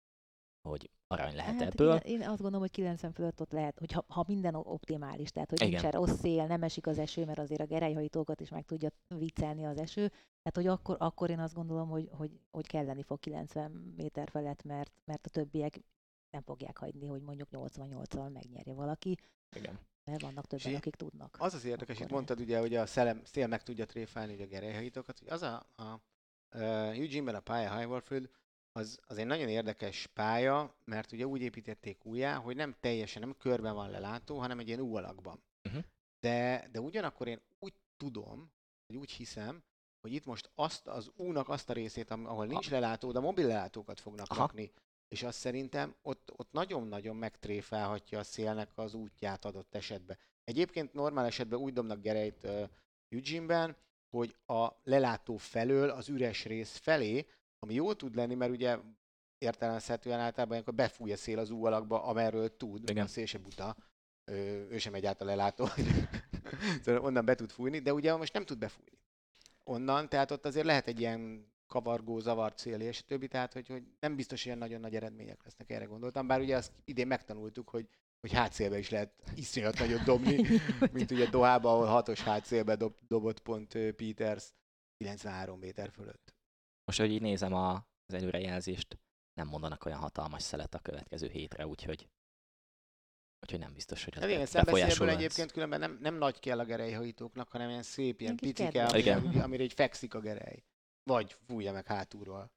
[0.67, 1.97] hogy arany lehet Hát ebből.
[1.97, 5.51] Én, én azt gondolom, hogy 90 fölött ott lehet, hogy ha, ha minden optimális, tehát
[5.51, 5.71] hogy Igen.
[5.71, 9.67] nincsen rossz szél, nem esik az eső, mert azért a gerelyhajítókat is meg tudja viccelni
[9.67, 13.71] az eső, tehát hogy akkor, akkor én azt gondolom, hogy, hogy, hogy kelleni fog 90
[13.97, 15.81] méter felett, mert, mert a többiek
[16.31, 19.17] nem fogják hagyni, hogy mondjuk 88-al megnyerje valaki,
[19.57, 19.79] Igen.
[20.05, 21.37] mert vannak többen, És akik tudnak.
[21.39, 24.45] Az az érdekes, itt Akkor mondtad ugye, hogy a szellem, szél meg tudja tréfálni ugye
[24.45, 26.01] a gerelyhajítókat, hogy az a, a, a
[26.93, 28.31] Eugene-ben a pálya Highwarfield,
[28.77, 33.37] az, az egy nagyon érdekes pálya, mert ugye úgy építették újjá, hogy nem teljesen, nem
[33.39, 35.43] körben van lelátó, hanem egy ilyen U alakban.
[35.69, 35.85] Uh-huh.
[36.21, 38.53] De, de ugyanakkor én úgy tudom,
[38.87, 39.63] vagy úgy hiszem,
[40.01, 44.01] hogy itt most azt az únak azt a részét, ahol nincs lelátó, de mobil lelátókat
[44.01, 44.41] fognak Aha.
[44.41, 44.73] rakni.
[45.09, 50.19] És azt szerintem ott, ott nagyon-nagyon megtréfálhatja a szélnek az útját adott esetben.
[50.45, 52.69] Egyébként normál esetben úgy dobnak gerejt uh,
[53.09, 53.77] Eugene-ben,
[54.11, 57.27] hogy a lelátó felől az üres rész felé,
[57.59, 58.79] ami jól tud lenni, mert ugye
[59.39, 63.05] értelemszerűen általában ilyenkor befúj a szél az ú alakba, amerről tud, Igen.
[63.05, 63.77] a szél se buta,
[64.25, 64.35] ö,
[64.71, 65.67] ő sem megy át a lelátó,
[66.83, 68.99] szóval onnan be tud fújni, de ugye most nem tud befújni.
[69.65, 73.83] Onnan, tehát ott azért lehet egy ilyen kavargó, zavart szél és többi, tehát hogy, hogy
[74.01, 77.69] nem biztos, hogy ilyen nagyon nagy eredmények lesznek, erre gondoltam, bár ugye azt idén megtanultuk,
[77.69, 77.89] hogy,
[78.21, 80.47] hogy hátszélbe is lehet iszonyat nagyot dobni,
[80.93, 84.53] mint ugye Dohába, ahol hatos hátszélbe dob, dobott pont Peters
[84.97, 86.36] 93 méter fölött.
[86.87, 87.75] Most, hogy így nézem a,
[88.07, 88.99] az előrejelzést,
[89.35, 92.09] nem mondanak olyan hatalmas szelet a következő hétre, úgyhogy
[93.41, 96.59] úgyhogy nem biztos, hogy az Hát igen, be- szembeszélből egyébként különben nem, nem nagy kell
[96.59, 99.43] a gerelyhajítóknak, hanem ilyen szép, ilyen picike, kedves.
[99.43, 100.65] amire, így fekszik a gerej.
[101.03, 102.53] Vagy fújja meg hátulról.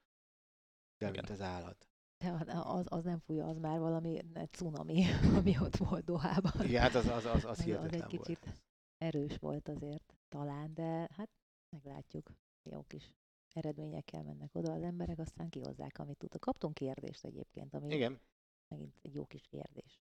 [0.98, 1.12] De Igen.
[1.12, 1.90] mint az állat.
[2.24, 4.22] De az, az nem fújja, az már valami
[4.52, 5.04] cunami,
[5.38, 6.64] ami ott volt Dohában.
[6.64, 8.62] Igen, hát az, az, az, az az, az hihetetlen egy kicsit volt.
[8.98, 11.30] erős volt azért talán, de hát
[11.70, 12.32] meglátjuk.
[12.70, 13.12] Jó kis
[13.56, 16.40] eredményekkel mennek oda az emberek, aztán kihozzák, amit tudnak.
[16.42, 18.20] Kaptunk kérdést egyébként, ami Igen,
[18.68, 20.02] megint egy jó kis kérdés.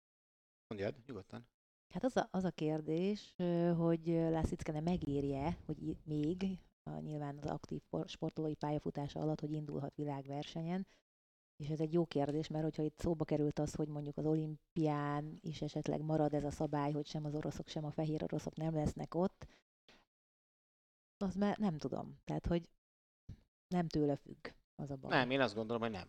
[0.66, 1.46] mondjad, nyugodtan.
[1.88, 3.34] Hát az a, az a kérdés,
[3.76, 9.94] hogy Lászicke megírje, hogy még a, nyilván az aktív por- sportolói pályafutása alatt, hogy indulhat
[9.94, 10.86] világversenyen,
[11.56, 15.38] és ez egy jó kérdés, mert hogyha itt szóba került az, hogy mondjuk az olimpián
[15.40, 18.74] is esetleg marad ez a szabály, hogy sem az oroszok, sem a fehér oroszok nem
[18.74, 19.46] lesznek ott,
[21.16, 22.18] az már nem tudom.
[22.24, 22.68] Tehát, hogy
[23.72, 25.10] nem tőle függ Az a baj.
[25.10, 26.08] Nem, én azt gondolom, hogy nem.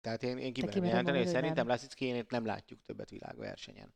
[0.00, 1.66] Tehát én, én kimerem jelenteni, hogy szerintem nem.
[1.66, 3.94] Lasickénét nem látjuk többet világversenyen.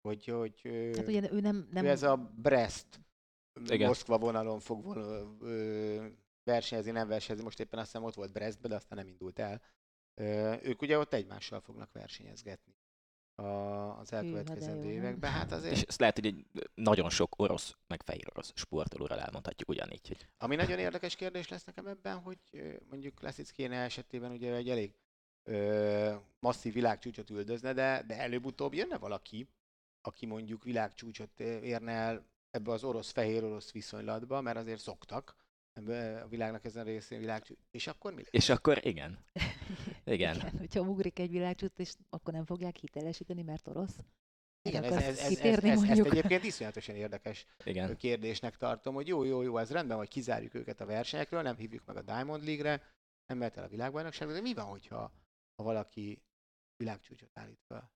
[0.00, 0.60] Hogy, hogy
[0.96, 3.00] Hát ugye ő nem, nem ő ez a Brest
[3.64, 3.86] Igen.
[3.86, 4.96] Moszkva vonalon fog vol,
[5.40, 6.06] ö,
[6.44, 9.62] versenyezni, nem versenyezni, most éppen azt hiszem ott volt Brestbe, de aztán nem indult el.
[10.14, 12.74] Ö, ők ugye ott egymással fognak versenyezgetni
[13.34, 15.30] a, az de elkövetkezendő években.
[15.30, 19.68] Hát azért, És ezt lehet, hogy egy nagyon sok orosz, meg fehér orosz sportolóra elmondhatjuk
[19.68, 22.38] ugyanígy, hogy ami nagyon érdekes kérdés lesz nekem ebben, hogy
[22.90, 24.94] mondjuk Lasickéne esetében ugye egy elég
[25.42, 29.48] ö, masszív világcsúcsot üldözne, de, de előbb-utóbb jönne valaki,
[30.00, 35.36] aki mondjuk világcsúcsot érne el ebbe az orosz-fehér-orosz viszonylatba, mert azért szoktak
[35.74, 37.58] a világnak ezen a részén világcsúcs.
[37.70, 38.28] És akkor mi lesz?
[38.30, 39.18] És akkor igen.
[40.04, 40.36] Igen.
[40.36, 43.98] Igen, hogyha ugrik egy világcsút, és akkor nem fogják hitelesíteni, mert orosz.
[44.68, 47.96] Igen, ez, ez, ez, ez, kitérni, ez, ezt egyébként iszonyatosan érdekes Igen.
[47.96, 51.84] kérdésnek tartom, hogy jó, jó, jó, ez rendben, hogy kizárjuk őket a versenyekről, nem hívjuk
[51.84, 52.82] meg a Diamond League-re,
[53.26, 55.12] nem mehet el a világbajnokságra, de mi van, hogyha
[55.56, 56.22] ha valaki
[56.76, 57.92] világcsúcsot állít fel?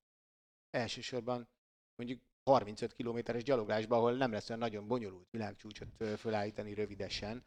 [0.70, 1.48] Elsősorban
[1.94, 7.44] mondjuk 35 kilométeres gyaloglásban, ahol nem lesz olyan nagyon bonyolult világcsúcsot fölállítani rövidesen.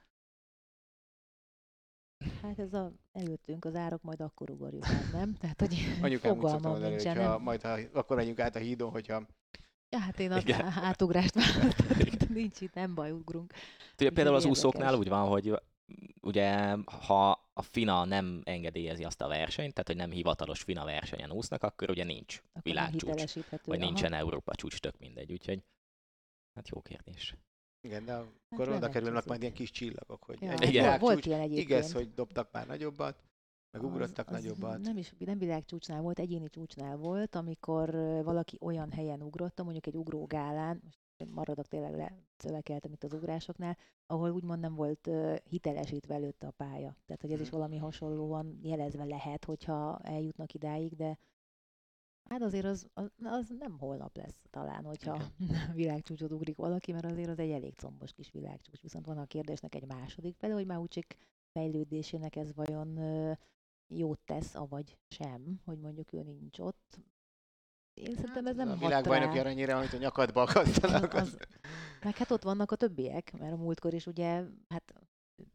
[2.42, 5.34] Hát ez a, előttünk az árok, majd akkor ugorjuk át, nem?
[5.36, 7.16] Tehát, hogy Anyukám úgy szoktam fogalmam mondani, nincsen.
[7.16, 7.42] hogyha Nem?
[7.42, 9.28] majd ha, akkor menjünk át a hídon, hogyha
[9.90, 10.62] Ja, hát én az Igen.
[10.90, 13.54] átugrást választottam, nincs itt, nem baj, ugrunk.
[14.00, 14.64] Ugye például az érdekes.
[14.64, 15.62] úszóknál úgy van, hogy
[16.22, 21.32] ugye ha a FINA nem engedélyezi azt a versenyt, tehát hogy nem hivatalos FINA versenyen
[21.32, 23.86] úsznak, akkor ugye nincs Akkor világcsúcs, vagy aha.
[23.86, 25.64] nincsen Európa csúcs, tök mindegy, úgyhogy
[26.56, 27.36] hát jó kérdés.
[27.82, 31.00] Igen, de akkor Hát oda kerülnek majd ilyen kis csillagok, hogy Ja, egy hát Igen.
[31.00, 31.70] Volt, ilyen egyébként.
[31.70, 33.24] igaz, hogy dobtak már nagyobbat,
[33.72, 34.80] meg ugrottak az, az nagyobbat.
[34.80, 37.90] Nem is, nem világcsúcsnál volt, egyéni csúcsnál volt, amikor
[38.24, 41.00] valaki olyan helyen ugrott, mondjuk egy ugrógálán, most
[41.34, 45.10] maradok tényleg le, szövekeltem itt az ugrásoknál, ahol úgymond nem volt
[45.50, 46.96] hitelesítve előtte a pálya.
[47.06, 47.56] Tehát, hogy ez is Mhm.
[47.56, 51.18] valami hasonlóan jelezve lehet, hogyha eljutnak idáig, de
[52.32, 55.22] hát azért az, az, az nem holnap lesz talán, hogyha
[55.74, 58.82] világcsúcsot ugrik valaki, mert azért az egy elég combos kis világcsúcs.
[58.82, 61.16] Viszont van a kérdésnek egy második fele, hogy Maucsik
[61.52, 63.00] fejlődésének ez vajon
[63.88, 67.00] jót tesz, avagy sem, hogy mondjuk ő nincs ott.
[67.94, 71.14] Én szerintem ez nem a világbajnoki aranyére, amit a nyakadba akasztanak.
[71.14, 71.38] Az-
[72.04, 74.94] Meg hát ott vannak a többiek, mert a múltkor is ugye, hát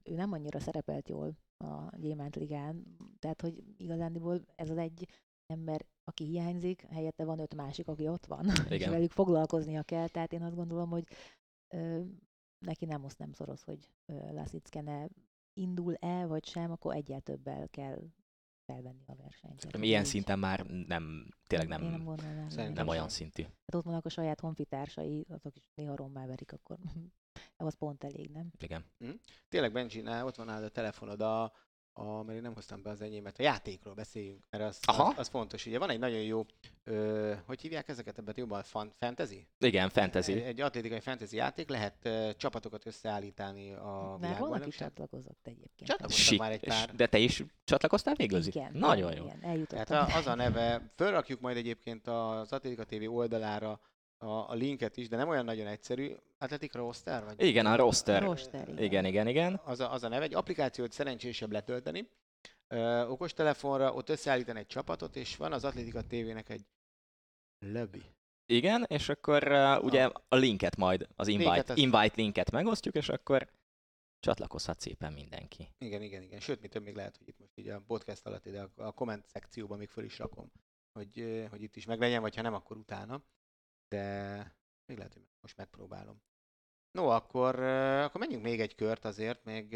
[0.02, 5.08] ő nem annyira szerepelt jól a Gyémánt Ligán, tehát hogy igazándiból ez az egy
[5.46, 8.90] ember, aki hiányzik, helyette van öt másik, aki ott van, és Igen.
[8.90, 11.04] velük foglalkoznia kell, tehát én azt gondolom, hogy
[11.74, 12.02] ö,
[12.58, 15.08] neki nem most nem szoros, hogy Laszickene
[15.60, 18.02] indul el, vagy sem, akkor egyel többel kell
[18.72, 19.60] felvenni a versenyt.
[19.60, 22.16] Tehát, Ilyen így- szinten már nem, tényleg Én nem nem,
[22.48, 22.88] Szerintem nem sem.
[22.88, 23.42] olyan szintű.
[23.42, 26.78] Hát ott vannak a saját honfitársai, azok is néha rommá verik, akkor
[27.56, 28.50] az pont elég, nem?
[28.58, 28.84] Igen.
[29.48, 31.52] Tényleg Benji, nál ott van nálad a telefonod, a,
[31.98, 35.02] a, mert én nem hoztam be az enyémet, a játékról beszéljünk, mert az, Aha.
[35.04, 35.66] az, az fontos.
[35.66, 36.46] Ugye van egy nagyon jó,
[36.84, 39.46] ö, hogy hívják ezeket ebben jobban, fan, fantasy?
[39.58, 40.32] Igen, fantasy.
[40.32, 44.88] Egy, egy atlétikai fantasy játék, lehet ö, csapatokat összeállítani a Már valaki világbajnokság.
[44.88, 45.90] csatlakozott egyébként.
[45.90, 46.38] Csatlakoztak Sik.
[46.38, 46.94] már egy pár.
[46.94, 48.46] De te is csatlakoztál végül?
[48.46, 49.28] Igen, Nagyon igen, jó.
[49.28, 49.84] Igen, eljutottam.
[49.84, 53.80] Tehát a, az a neve, fölrakjuk majd egyébként az Atletika TV oldalára
[54.18, 56.14] a, a linket is, de nem olyan nagyon egyszerű.
[56.38, 57.24] Atletika roster?
[57.24, 57.42] Vagy?
[57.42, 58.22] Igen, a roster.
[58.22, 58.82] Roster, igen.
[58.84, 59.60] Igen, igen, igen.
[59.64, 62.08] Az a, az a neve, egy applikációt szerencsésebb letölteni,
[62.68, 66.64] ö, okostelefonra, ott összeállítani egy csapatot, és van az Atletika TV-nek egy
[67.58, 68.02] lobby.
[68.52, 72.94] Igen, és akkor uh, ugye a linket majd, az invite, Linket azt- invite linket megosztjuk,
[72.94, 73.50] és akkor
[74.20, 75.68] csatlakozhat szépen mindenki.
[75.78, 76.40] Igen, igen, igen.
[76.40, 78.92] Sőt, mi több még lehet, hogy itt most így a podcast alatt ide a, a
[78.92, 80.52] komment szekcióban még föl is rakom,
[80.92, 83.22] hogy, hogy itt is meglegyen, vagy ha nem, akkor utána.
[83.88, 84.36] De
[84.86, 86.22] még lehet, hogy most megpróbálom.
[86.90, 89.72] No, akkor, akkor menjünk még egy kört azért, még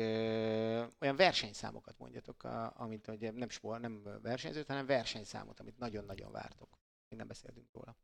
[1.01, 2.45] olyan versenyszámokat mondjatok,
[2.75, 6.79] amit ugye nem, sport, nem versenyzőt, hanem versenyszámot, amit nagyon-nagyon vártok.
[7.09, 7.97] Még nem beszéltünk róla.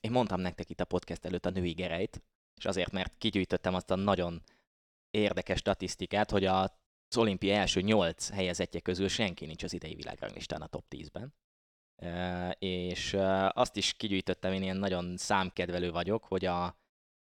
[0.00, 2.22] Én mondtam nektek itt a podcast előtt a női gerejt,
[2.56, 4.42] és azért, mert kigyűjtöttem azt a nagyon
[5.10, 6.70] érdekes statisztikát, hogy az
[7.16, 11.34] olimpia első nyolc helyezettje közül senki nincs az idei világranglistán a top 10-ben.
[12.58, 13.16] És
[13.48, 16.78] azt is kigyűjtöttem, én ilyen nagyon számkedvelő vagyok, hogy a,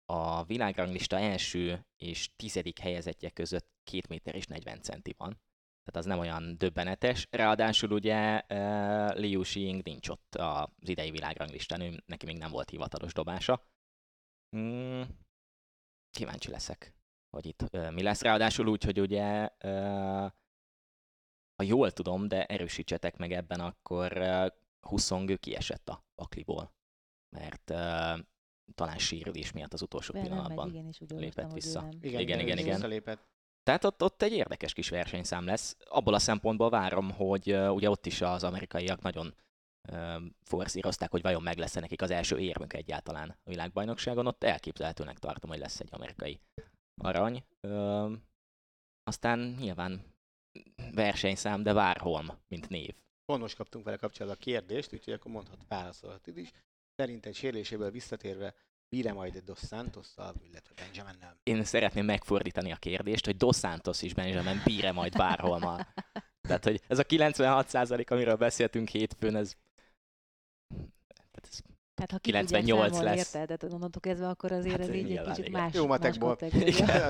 [0.05, 5.41] a világranglista első és tizedik helyezettje között 2 méter és 40 centi van.
[5.85, 7.29] Tehát az nem olyan döbbenetes.
[7.31, 12.71] Ráadásul ugye e, Liu Xing nincs ott az idei világranglistán, ő, neki még nem volt
[12.71, 13.69] hivatalos dobása.
[14.57, 15.03] Mm,
[16.11, 16.95] kíváncsi leszek,
[17.31, 18.23] hogy itt mi lesz.
[18.23, 19.49] Ráadásul úgy, hogy ugye,
[21.57, 24.23] ha jól tudom, de erősítsetek meg ebben, akkor
[24.81, 26.73] Huszong kiesett a pakliból,
[27.37, 28.13] mert ö,
[28.75, 31.81] talán sérülés miatt az utolsó Be nem pillanatban igen, és úgy lépett vissza.
[31.81, 31.91] nem.
[32.01, 32.75] Igen, Igen, igen, igen.
[32.75, 33.29] Visszalépett.
[33.63, 35.77] Tehát ott, ott egy érdekes kis versenyszám lesz.
[35.85, 39.35] Abból a szempontból várom, hogy uh, ugye ott is az amerikaiak nagyon
[39.93, 44.27] uh, forszírozták, hogy vajon meg lesz nekik az első érmük egyáltalán a világbajnokságon.
[44.27, 46.41] Ott elképzelhetőnek tartom, hogy lesz egy amerikai
[47.03, 47.45] arany.
[47.61, 48.13] Uh,
[49.03, 50.14] aztán nyilván
[50.95, 52.95] versenyszám, de Várholm, mint név.
[53.25, 56.51] Pont most kaptunk vele kapcsolatban a kérdést, úgyhogy akkor mondhat, válaszolhatod is.
[56.97, 58.55] Szerint egy sérüléséből visszatérve
[58.89, 61.37] bíre majd Dos Santos-szal, illetve Benjamin-nel?
[61.43, 65.87] Én szeretném megfordítani a kérdést, hogy Dos Santos is Benjamin bíre majd Várholmal.
[66.49, 69.55] Tehát, hogy ez a 96% amiről beszéltünk hétfőn, ez
[71.95, 73.35] tehát ha 98 számol, lesz.
[73.35, 73.59] Érted?
[73.59, 75.61] Tehát onnantól kezdve akkor azért hát ez így egy kicsit igen.
[75.61, 76.31] más, Jó matekból.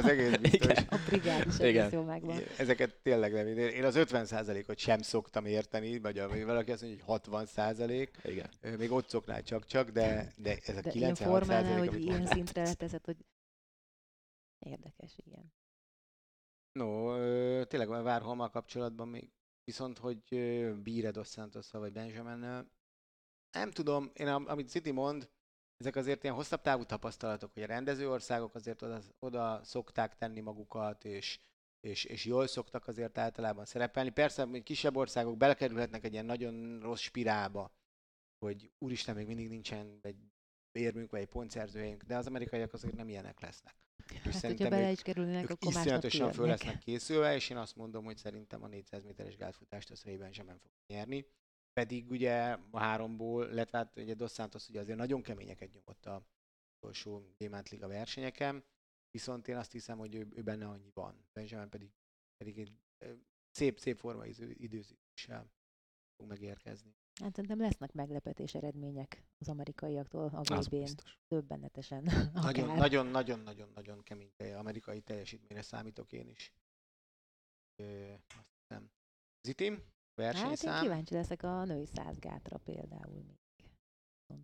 [0.01, 0.71] az egész biztos.
[0.71, 0.87] Igen.
[0.91, 1.93] A brigád is igen.
[1.93, 2.37] jó megvan.
[2.59, 3.47] Ezeket tényleg nem.
[3.47, 8.09] Én az 50%-ot sem szoktam érteni, vagy valaki azt mondja, hogy 60%.
[8.23, 8.49] Igen.
[8.79, 13.05] Még ott szoknál csak-csak, de, de ez a de 96 százalék, hogy ilyen szintre leteszed,
[13.05, 13.17] hogy
[14.59, 15.53] érdekes, igen.
[16.73, 17.15] No,
[17.65, 19.31] tényleg a Várholmal kapcsolatban még
[19.65, 20.19] viszont, hogy
[20.83, 22.67] Bíre Dos santos vagy Benjamin
[23.55, 25.29] nem tudom, én amit City mond,
[25.77, 30.41] ezek azért ilyen hosszabb távú tapasztalatok, hogy a rendező országok azért oda, oda szokták tenni
[30.41, 31.39] magukat, és,
[31.81, 34.11] és, és jól szoktak azért általában szerepelni.
[34.11, 37.73] Persze, hogy kisebb országok belekerülhetnek egy ilyen nagyon rossz spirálba,
[38.39, 40.17] hogy úristen, még mindig nincsen egy
[40.73, 43.75] érmünk, vagy egy pontszerzőhelyünk, de az amerikaiak azért nem ilyenek lesznek.
[44.13, 48.05] És hát, szerintem bele is kerülnek, akkor iszonyatosan föl lesznek készülve, és én azt mondom,
[48.05, 51.27] hogy szerintem a 400 méteres gátfutást az helyben sem fog nyerni
[51.75, 56.27] pedig ugye a háromból, illetve hát ugye Dos Santos ugye azért nagyon keményeket nyomott a
[56.77, 58.65] utolsó Gyémánt Liga versenyeken,
[59.11, 61.27] viszont én azt hiszem, hogy ő, ő benne annyi van.
[61.33, 61.91] Benjamin pedig,
[62.37, 62.73] pedig egy
[63.51, 65.51] szép, szép forma időzítéssel
[66.17, 66.95] fog megérkezni.
[67.21, 70.95] Hát szerintem lesznek meglepetés eredmények az amerikaiaktól a VB-n.
[71.27, 72.03] Többenetesen.
[72.33, 76.53] Nagyon, nagyon, nagyon, nagyon, nagyon kemény amerikai teljesítményre számítok én is.
[77.77, 78.91] Ö, azt hiszem.
[79.41, 79.94] Zitim?
[80.15, 80.73] Versenyszám.
[80.73, 83.39] Hát én kíváncsi leszek a női százgátra például még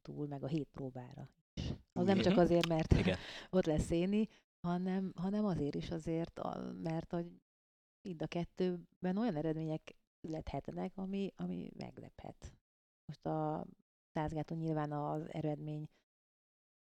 [0.02, 1.72] túl, meg a hét próbára is.
[1.92, 3.18] Az nem csak azért, mert Igen.
[3.50, 4.28] ott lesz Széni,
[4.66, 6.40] hanem, hanem azért is azért,
[6.82, 7.24] mert a,
[8.08, 12.54] mind a kettőben olyan eredmények születhetnek, ami, ami meglephet.
[13.04, 13.66] Most a
[14.12, 15.88] százgáton nyilván az eredmény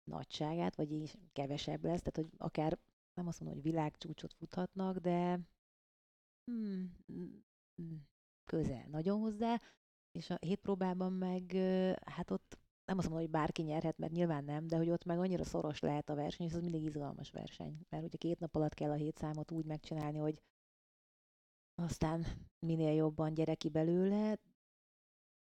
[0.03, 2.79] nagyságát, vagy így kevesebb lesz, tehát hogy akár
[3.13, 5.39] nem azt mondom, hogy világcsúcsot futhatnak, de
[6.51, 6.97] hmm,
[7.75, 8.11] hmm
[8.45, 9.61] közel nagyon hozzá,
[10.11, 11.51] és a hét próbában meg,
[12.05, 15.19] hát ott nem azt mondom, hogy bárki nyerhet, mert nyilván nem, de hogy ott meg
[15.19, 17.79] annyira szoros lehet a verseny, és az mindig izgalmas verseny.
[17.89, 20.41] Mert ugye két nap alatt kell a hét számot úgy megcsinálni, hogy
[21.75, 22.25] aztán
[22.59, 24.37] minél jobban gyere ki belőle,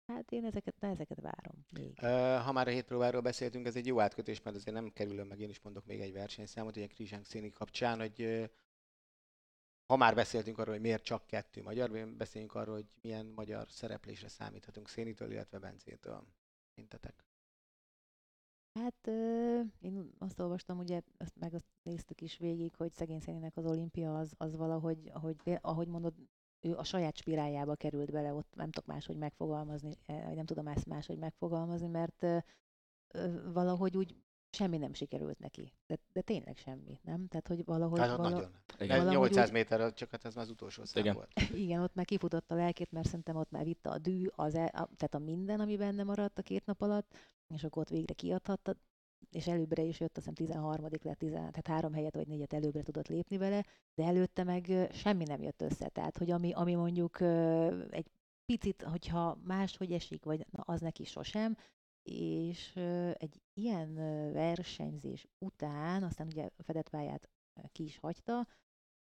[0.08, 2.00] Hát én ezeket, na, ezeket várom még.
[2.44, 5.40] Ha már a hét próbáról beszéltünk, ez egy jó átkötés, mert azért nem kerülöm meg,
[5.40, 8.50] én is mondok még egy versenyszámot, ugye Krizsánk Széni kapcsán, hogy
[9.88, 14.28] ha már beszéltünk arról, hogy miért csak kettő magyar, beszéljünk arról, hogy milyen magyar szereplésre
[14.28, 16.28] számíthatunk Szénitől, illetve Bencétől.
[16.76, 17.26] Mintetek.
[18.80, 19.08] Hát
[19.80, 24.18] én azt olvastam, ugye, azt meg azt néztük is végig, hogy szegény Széninek az olimpia
[24.18, 26.14] az, az valahogy, ahogy, ahogy mondod,
[26.60, 30.86] ő a saját spirájába került bele, ott nem tudok máshogy megfogalmazni, vagy nem tudom ezt
[30.86, 32.26] máshogy megfogalmazni, mert
[33.54, 34.16] valahogy úgy
[34.56, 35.74] semmi nem sikerült neki.
[35.88, 37.28] De, de tényleg semmi, nem?
[37.28, 38.00] Tehát, hogy valahogy...
[38.00, 38.52] Hát, vala, nagyon.
[38.80, 38.98] Igen.
[38.98, 41.16] Valahogy 800 úgy, méter, csak hát ez már az utolsó szám Igen.
[41.16, 41.32] volt.
[41.66, 44.68] Igen, ott már kifutott a lelkét, mert szerintem ott már vitte a dű, az el,
[44.68, 47.14] a, tehát a minden, ami benne maradt a két nap alatt,
[47.56, 48.76] és akkor ott végre kiadhatta,
[49.32, 52.82] és előbbre is jött, azt hiszem 13 lett, 10, tehát három helyet vagy négyet előbbre
[52.82, 55.88] tudott lépni vele, de előtte meg semmi nem jött össze.
[55.88, 57.22] Tehát, hogy ami, ami mondjuk
[57.90, 58.12] egy
[58.46, 61.58] picit, hogyha máshogy esik, vagy na, az neki sosem,
[62.10, 62.76] és
[63.14, 63.94] egy ilyen
[64.34, 67.30] versenyzés után, aztán ugye a fedett pályát
[67.72, 68.48] ki is hagyta,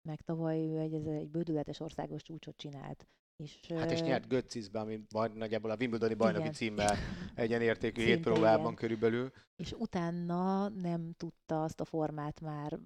[0.08, 3.08] meg tavaly ő egy, egy bődületes országos csúcsot csinált.
[3.44, 6.54] És, hát és nyert Götzisbe, ami majd nagyjából a Wimbledoni bajnoki igen.
[6.54, 6.96] címmel
[7.36, 9.32] egyenértékű hét próbában körülbelül.
[9.56, 12.80] És utána nem tudta azt a formát már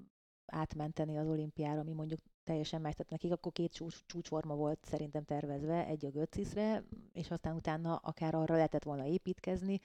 [0.46, 5.86] átmenteni az olimpiára, ami mondjuk teljesen megtett nekik, akkor két csúcs, csúcsforma volt szerintem tervezve,
[5.86, 6.84] egy a Götzisre,
[7.14, 9.80] és aztán utána akár arra lehetett volna építkezni,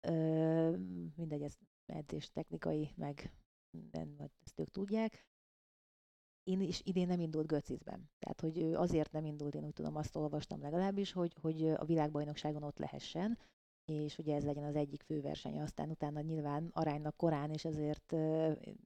[0.00, 0.76] Ö,
[1.16, 1.54] mindegy, ez
[1.86, 3.32] edzés technikai, meg
[3.70, 5.26] minden, vagy ezt ők tudják.
[6.42, 8.10] Én is idén nem indult Göcizben.
[8.18, 12.62] Tehát, hogy azért nem indult, én úgy tudom, azt olvastam legalábbis, hogy, hogy a világbajnokságon
[12.62, 13.38] ott lehessen,
[13.84, 18.14] és ugye ez legyen az egyik főverseny, aztán utána nyilván aránynak korán, és ezért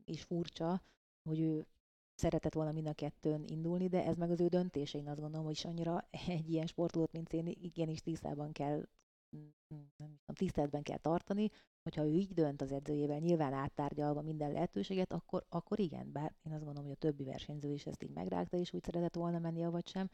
[0.04, 0.82] is furcsa,
[1.22, 1.66] hogy ő
[2.14, 5.44] szeretett volna mind a kettőn indulni, de ez meg az ő döntése, én azt gondolom,
[5.44, 8.86] hogy is annyira egy ilyen sportolót, mint én, igenis tisztában kell
[9.32, 11.50] nem tudom, tiszteletben kell tartani,
[11.82, 16.52] hogyha ő így dönt az edzőjével, nyilván áttárgyalva minden lehetőséget, akkor, akkor igen, bár én
[16.52, 19.64] azt gondolom, hogy a többi versenyző is ezt így megrágta, és úgy szeretett volna menni,
[19.64, 20.10] vagy sem.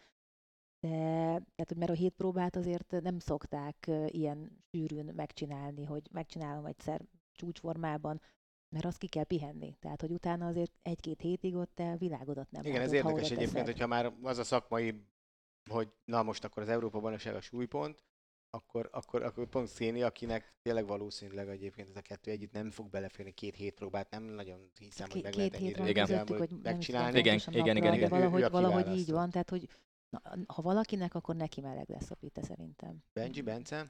[0.80, 6.64] De, tehát, hogy mert a hét próbát azért nem szokták ilyen sűrűn megcsinálni, hogy megcsinálom
[6.64, 8.20] egyszer csúcsformában,
[8.68, 9.74] mert azt ki kell pihenni.
[9.74, 13.66] Tehát, hogy utána azért egy-két hétig ott te világodat nem Igen, látod, ez érdekes egyébként,
[13.66, 15.04] hogyha már az a szakmai,
[15.70, 18.04] hogy na most akkor az Európa bajnokság a súlypont,
[18.50, 22.88] akkor, akkor, akkor pont Széni, akinek tényleg valószínűleg egyébként ez a kettő együtt nem fog
[22.88, 26.50] beleférni két hét próbát, nem nagyon hiszem, hogy meg két lehet hét ennyire közöttük, hogy
[26.62, 27.18] megcsinálni.
[27.18, 28.08] Igen, igen, igen, igen, igen.
[28.08, 29.68] valahogy, Ő- ő a valahogy így van, tehát hogy
[30.10, 33.02] na, ha valakinek, akkor neki meleg lesz a pite szerintem.
[33.12, 33.86] Benji, Bence?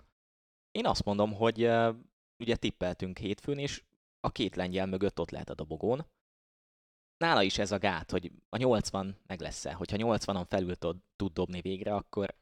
[0.71, 1.97] Én azt mondom, hogy uh,
[2.39, 3.83] ugye tippeltünk hétfőn, és
[4.21, 6.07] a két lengyel mögött ott lehet a dobogón.
[7.17, 9.73] Nála is ez a gát, hogy a 80 meg lesz-e.
[9.73, 12.35] Hogyha 80-on felül tud, tud dobni végre, akkor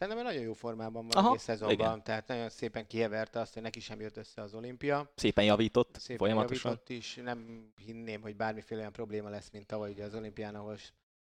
[0.00, 2.02] Szerintem nagyon jó formában van Aha, egész szezonban, igen.
[2.02, 5.10] tehát nagyon szépen kiheverte azt, hogy neki sem jött össze az olimpia.
[5.14, 6.70] szépen javított Szépen folyamatosan.
[6.70, 10.76] javított is, nem hinném, hogy bármiféle olyan probléma lesz, mint tavaly ugye az olimpián, ahol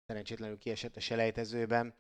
[0.07, 1.93] szerencsétlenül kiesett a selejtezőben,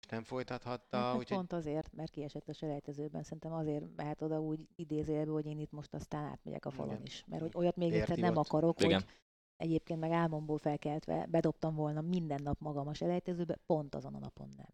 [0.00, 4.40] és nem folytathatta, Hát, úgyhogy Pont azért, mert kiesett a selejtezőben, szerintem azért mehet oda
[4.40, 7.04] úgy idézőjelbe, hogy én itt most aztán átmegyek a falon Igen.
[7.06, 7.24] is.
[7.26, 8.46] Mert hogy olyat még egyszer nem ott.
[8.46, 8.92] akarok, Igen.
[9.00, 9.08] hogy
[9.56, 14.48] egyébként meg álmomból felkeltve bedobtam volna minden nap magam a selejtezőbe, pont azon a napon
[14.56, 14.68] nem.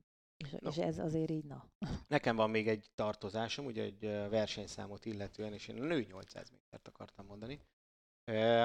[0.45, 0.71] És, No.
[0.71, 1.71] és ez azért így, na.
[2.09, 6.89] nekem van még egy tartozásom, ugye egy versenyszámot illetően, és én a nő 800 métert
[6.89, 7.61] akartam mondani,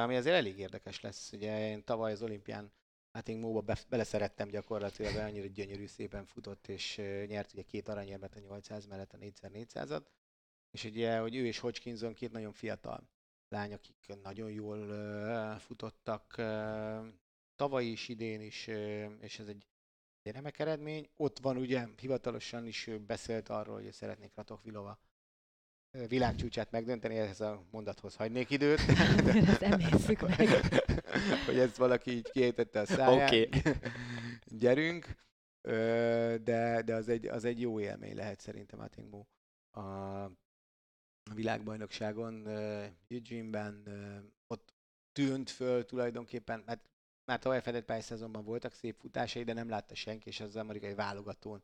[0.04, 1.32] ami azért elég érdekes lesz.
[1.32, 2.72] Ugye én tavaly az olimpián
[3.16, 6.96] Hát én Móba be, beleszerettem gyakorlatilag, mert annyira gyönyörű, szépen futott, és
[7.28, 10.04] nyert ugye két aranyérmet a 800 mellett a 4x400-at.
[10.72, 13.10] És ugye, hogy ő és Hodgkinson két nagyon fiatal
[13.50, 14.88] lány, akik nagyon jól
[15.60, 16.36] futottak
[17.56, 18.68] tavaly is, idén is,
[19.20, 19.66] és ez egy,
[20.26, 21.10] egy remek eredmény.
[21.16, 25.00] Ott van ugye, hivatalosan is beszélt arról, hogy szeretnék Ratok Vilova
[26.08, 28.80] világcsúcsát megdönteni, ehhez a mondathoz hagynék időt.
[29.48, 30.48] Ezt emészszük meg.
[31.46, 33.28] hogy ezt valaki így kiejtette a száján.
[33.28, 33.50] Oké.
[34.64, 35.16] Gyerünk.
[36.44, 39.26] De, de az, egy, az egy jó élmény lehet szerintem Atingbo
[39.72, 40.32] a
[41.34, 42.48] világbajnokságon
[43.08, 43.84] Eugene-ben
[44.48, 44.74] ott
[45.12, 46.90] tűnt föl tulajdonképpen, mert
[47.26, 51.64] már tavaly fedett pályaszezonban voltak szép futásai, de nem látta senki, és az amerikai válogatón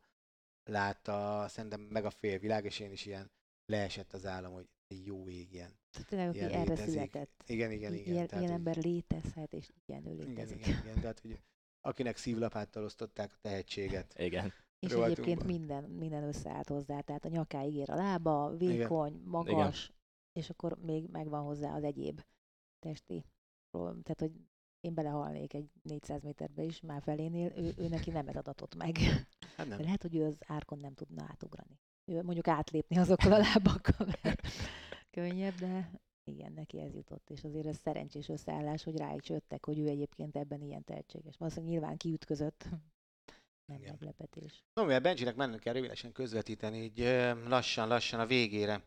[0.64, 3.30] látta szerintem meg a fél világ, és én is ilyen
[3.66, 4.68] leesett az állam, hogy
[5.04, 5.78] jó ég ilyen.
[6.08, 6.92] Tényleg, aki ilyen erre létezik.
[6.92, 7.42] született.
[7.46, 8.12] Igen, igen, igen.
[8.12, 10.66] Ilyen, tehát, ilyen ember létezhet, és ilyen ő igen, létezik.
[10.66, 11.38] igen, igen, tehát hogy
[11.80, 14.14] akinek szívlapáttal osztották a tehetséget.
[14.18, 14.52] Igen.
[14.78, 15.10] És Rohadtunkban.
[15.10, 19.92] egyébként minden, minden összeállt hozzá, tehát a nyakáig ér a lába, vékony, magas,
[20.32, 22.22] és akkor még megvan hozzá az egyéb
[22.78, 23.24] testi.
[23.70, 24.32] Tehát, hogy
[24.82, 28.96] én belehalnék egy 400 méterbe is, már felénél, ő, ő neki nem ez adatott meg.
[29.56, 29.78] Hát nem.
[29.78, 31.78] De lehet, hogy ő az árkon nem tudna átugrani.
[32.04, 34.40] Ő mondjuk átlépni azokkal a lábakkal, mert
[35.16, 35.90] könnyebb, de
[36.24, 39.88] igen, neki ez jutott, és azért ez szerencsés összeállás, hogy rá is jöttek, hogy ő
[39.88, 41.36] egyébként ebben ilyen tehetséges.
[41.36, 42.64] Valószínűleg nyilván kiütközött.
[43.72, 43.90] Nem Igen.
[43.90, 44.64] meglepetés.
[44.74, 46.98] No, mivel Benjinek mennünk kell rövidesen közvetíteni, így
[47.46, 48.84] lassan-lassan a végére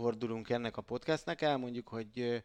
[0.00, 1.42] fordulunk ennek a podcastnek.
[1.42, 2.44] Elmondjuk, hogy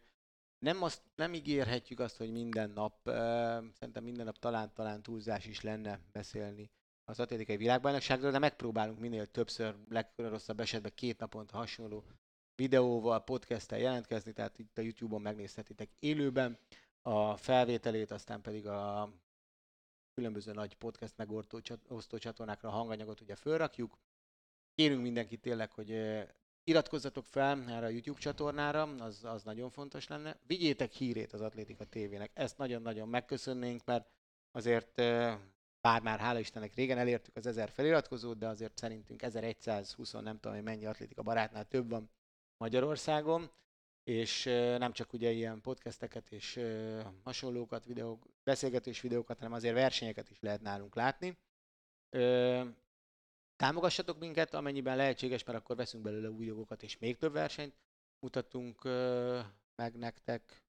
[0.60, 3.12] nem, azt, nem ígérhetjük azt, hogy minden nap, ö,
[3.78, 6.70] szerintem minden nap talán-talán túlzás is lenne beszélni
[7.04, 12.04] az atlétikai világbajnokságról, de megpróbálunk minél többször, legrosszabb esetben két naponta hasonló
[12.54, 16.58] videóval, podcasttel jelentkezni, tehát itt a YouTube-on megnézhetitek élőben
[17.02, 19.12] a felvételét, aztán pedig a
[20.14, 23.98] különböző nagy podcast megosztó csat- osztó csatornákra a hanganyagot ugye fölrakjuk.
[24.74, 25.90] Kérünk mindenkit tényleg, hogy
[26.64, 30.36] iratkozzatok fel erre a YouTube csatornára, az, az nagyon fontos lenne.
[30.46, 34.08] Vigyétek hírét az Atlétika TV-nek, ezt nagyon-nagyon megköszönnénk, mert
[34.52, 34.94] azért
[35.80, 40.52] bár már hála Istennek régen elértük az 1000 feliratkozót, de azért szerintünk 1120, nem tudom,
[40.52, 42.10] hogy mennyi atlétika barátnál több van
[42.56, 43.50] Magyarországon,
[44.04, 44.44] és
[44.78, 46.60] nem csak ugye ilyen podcasteket és
[47.22, 51.38] hasonlókat, videók, beszélgetés videókat, hanem azért versenyeket is lehet nálunk látni.
[53.60, 57.74] Támogassatok minket, amennyiben lehetséges, mert akkor veszünk belőle új jogokat, és még több versenyt
[58.20, 58.82] mutatunk
[59.74, 60.62] meg nektek,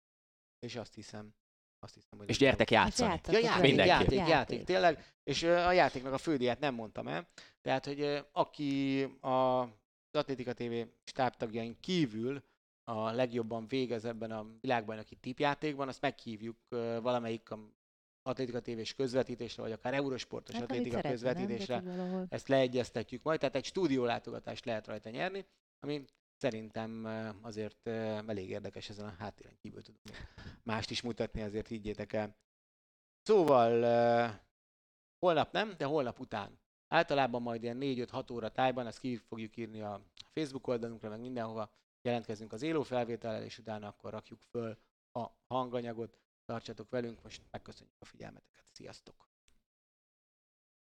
[0.59, 1.33] és azt hiszem,
[1.79, 3.09] azt hiszem, hogy És gyertek játszani.
[3.09, 3.97] játszatok Ja, játék, Mindenképp.
[4.11, 5.13] játék, játék, tényleg.
[5.23, 7.27] És a játéknak a fődíját nem mondtam el.
[7.61, 9.67] Tehát, hogy aki a
[10.13, 10.73] az Atlétika TV
[11.03, 12.43] stábtagjain kívül
[12.83, 16.57] a legjobban végez ebben a világbajnoki tipjátékban, azt meghívjuk
[17.01, 17.59] valamelyik a
[18.24, 21.17] Atlétika TV-s közvetítésre, vagy akár Eurosportos Hát, Atlétika szeretne, nem?
[21.36, 21.80] Közvetítésre.
[21.82, 25.45] valahol- Ezt leegyeztetjük majd, tehát egy stúdiólátogatást lehet rajta nyerni,
[25.80, 26.05] ami
[26.38, 27.05] szerintem
[27.41, 27.88] azért
[28.28, 30.05] elég érdekes ezen a háttéren kívül tudunk
[30.63, 32.36] mást is mutatni, azért higgyétek el.
[33.22, 33.72] Szóval
[35.19, 39.82] holnap nem, de holnap után Általában majd ilyen 4-5-6 óra tájban, ezt ki fogjuk írni
[39.82, 40.01] a
[40.34, 44.78] Facebook oldalunkra, meg mindenhova, jelentkezünk az élő felvétellel, és utána akkor rakjuk föl
[45.11, 46.17] a hanganyagot.
[46.51, 48.65] Tartsatok velünk, most megköszönjük a figyelmeteket.
[48.71, 49.30] Sziasztok!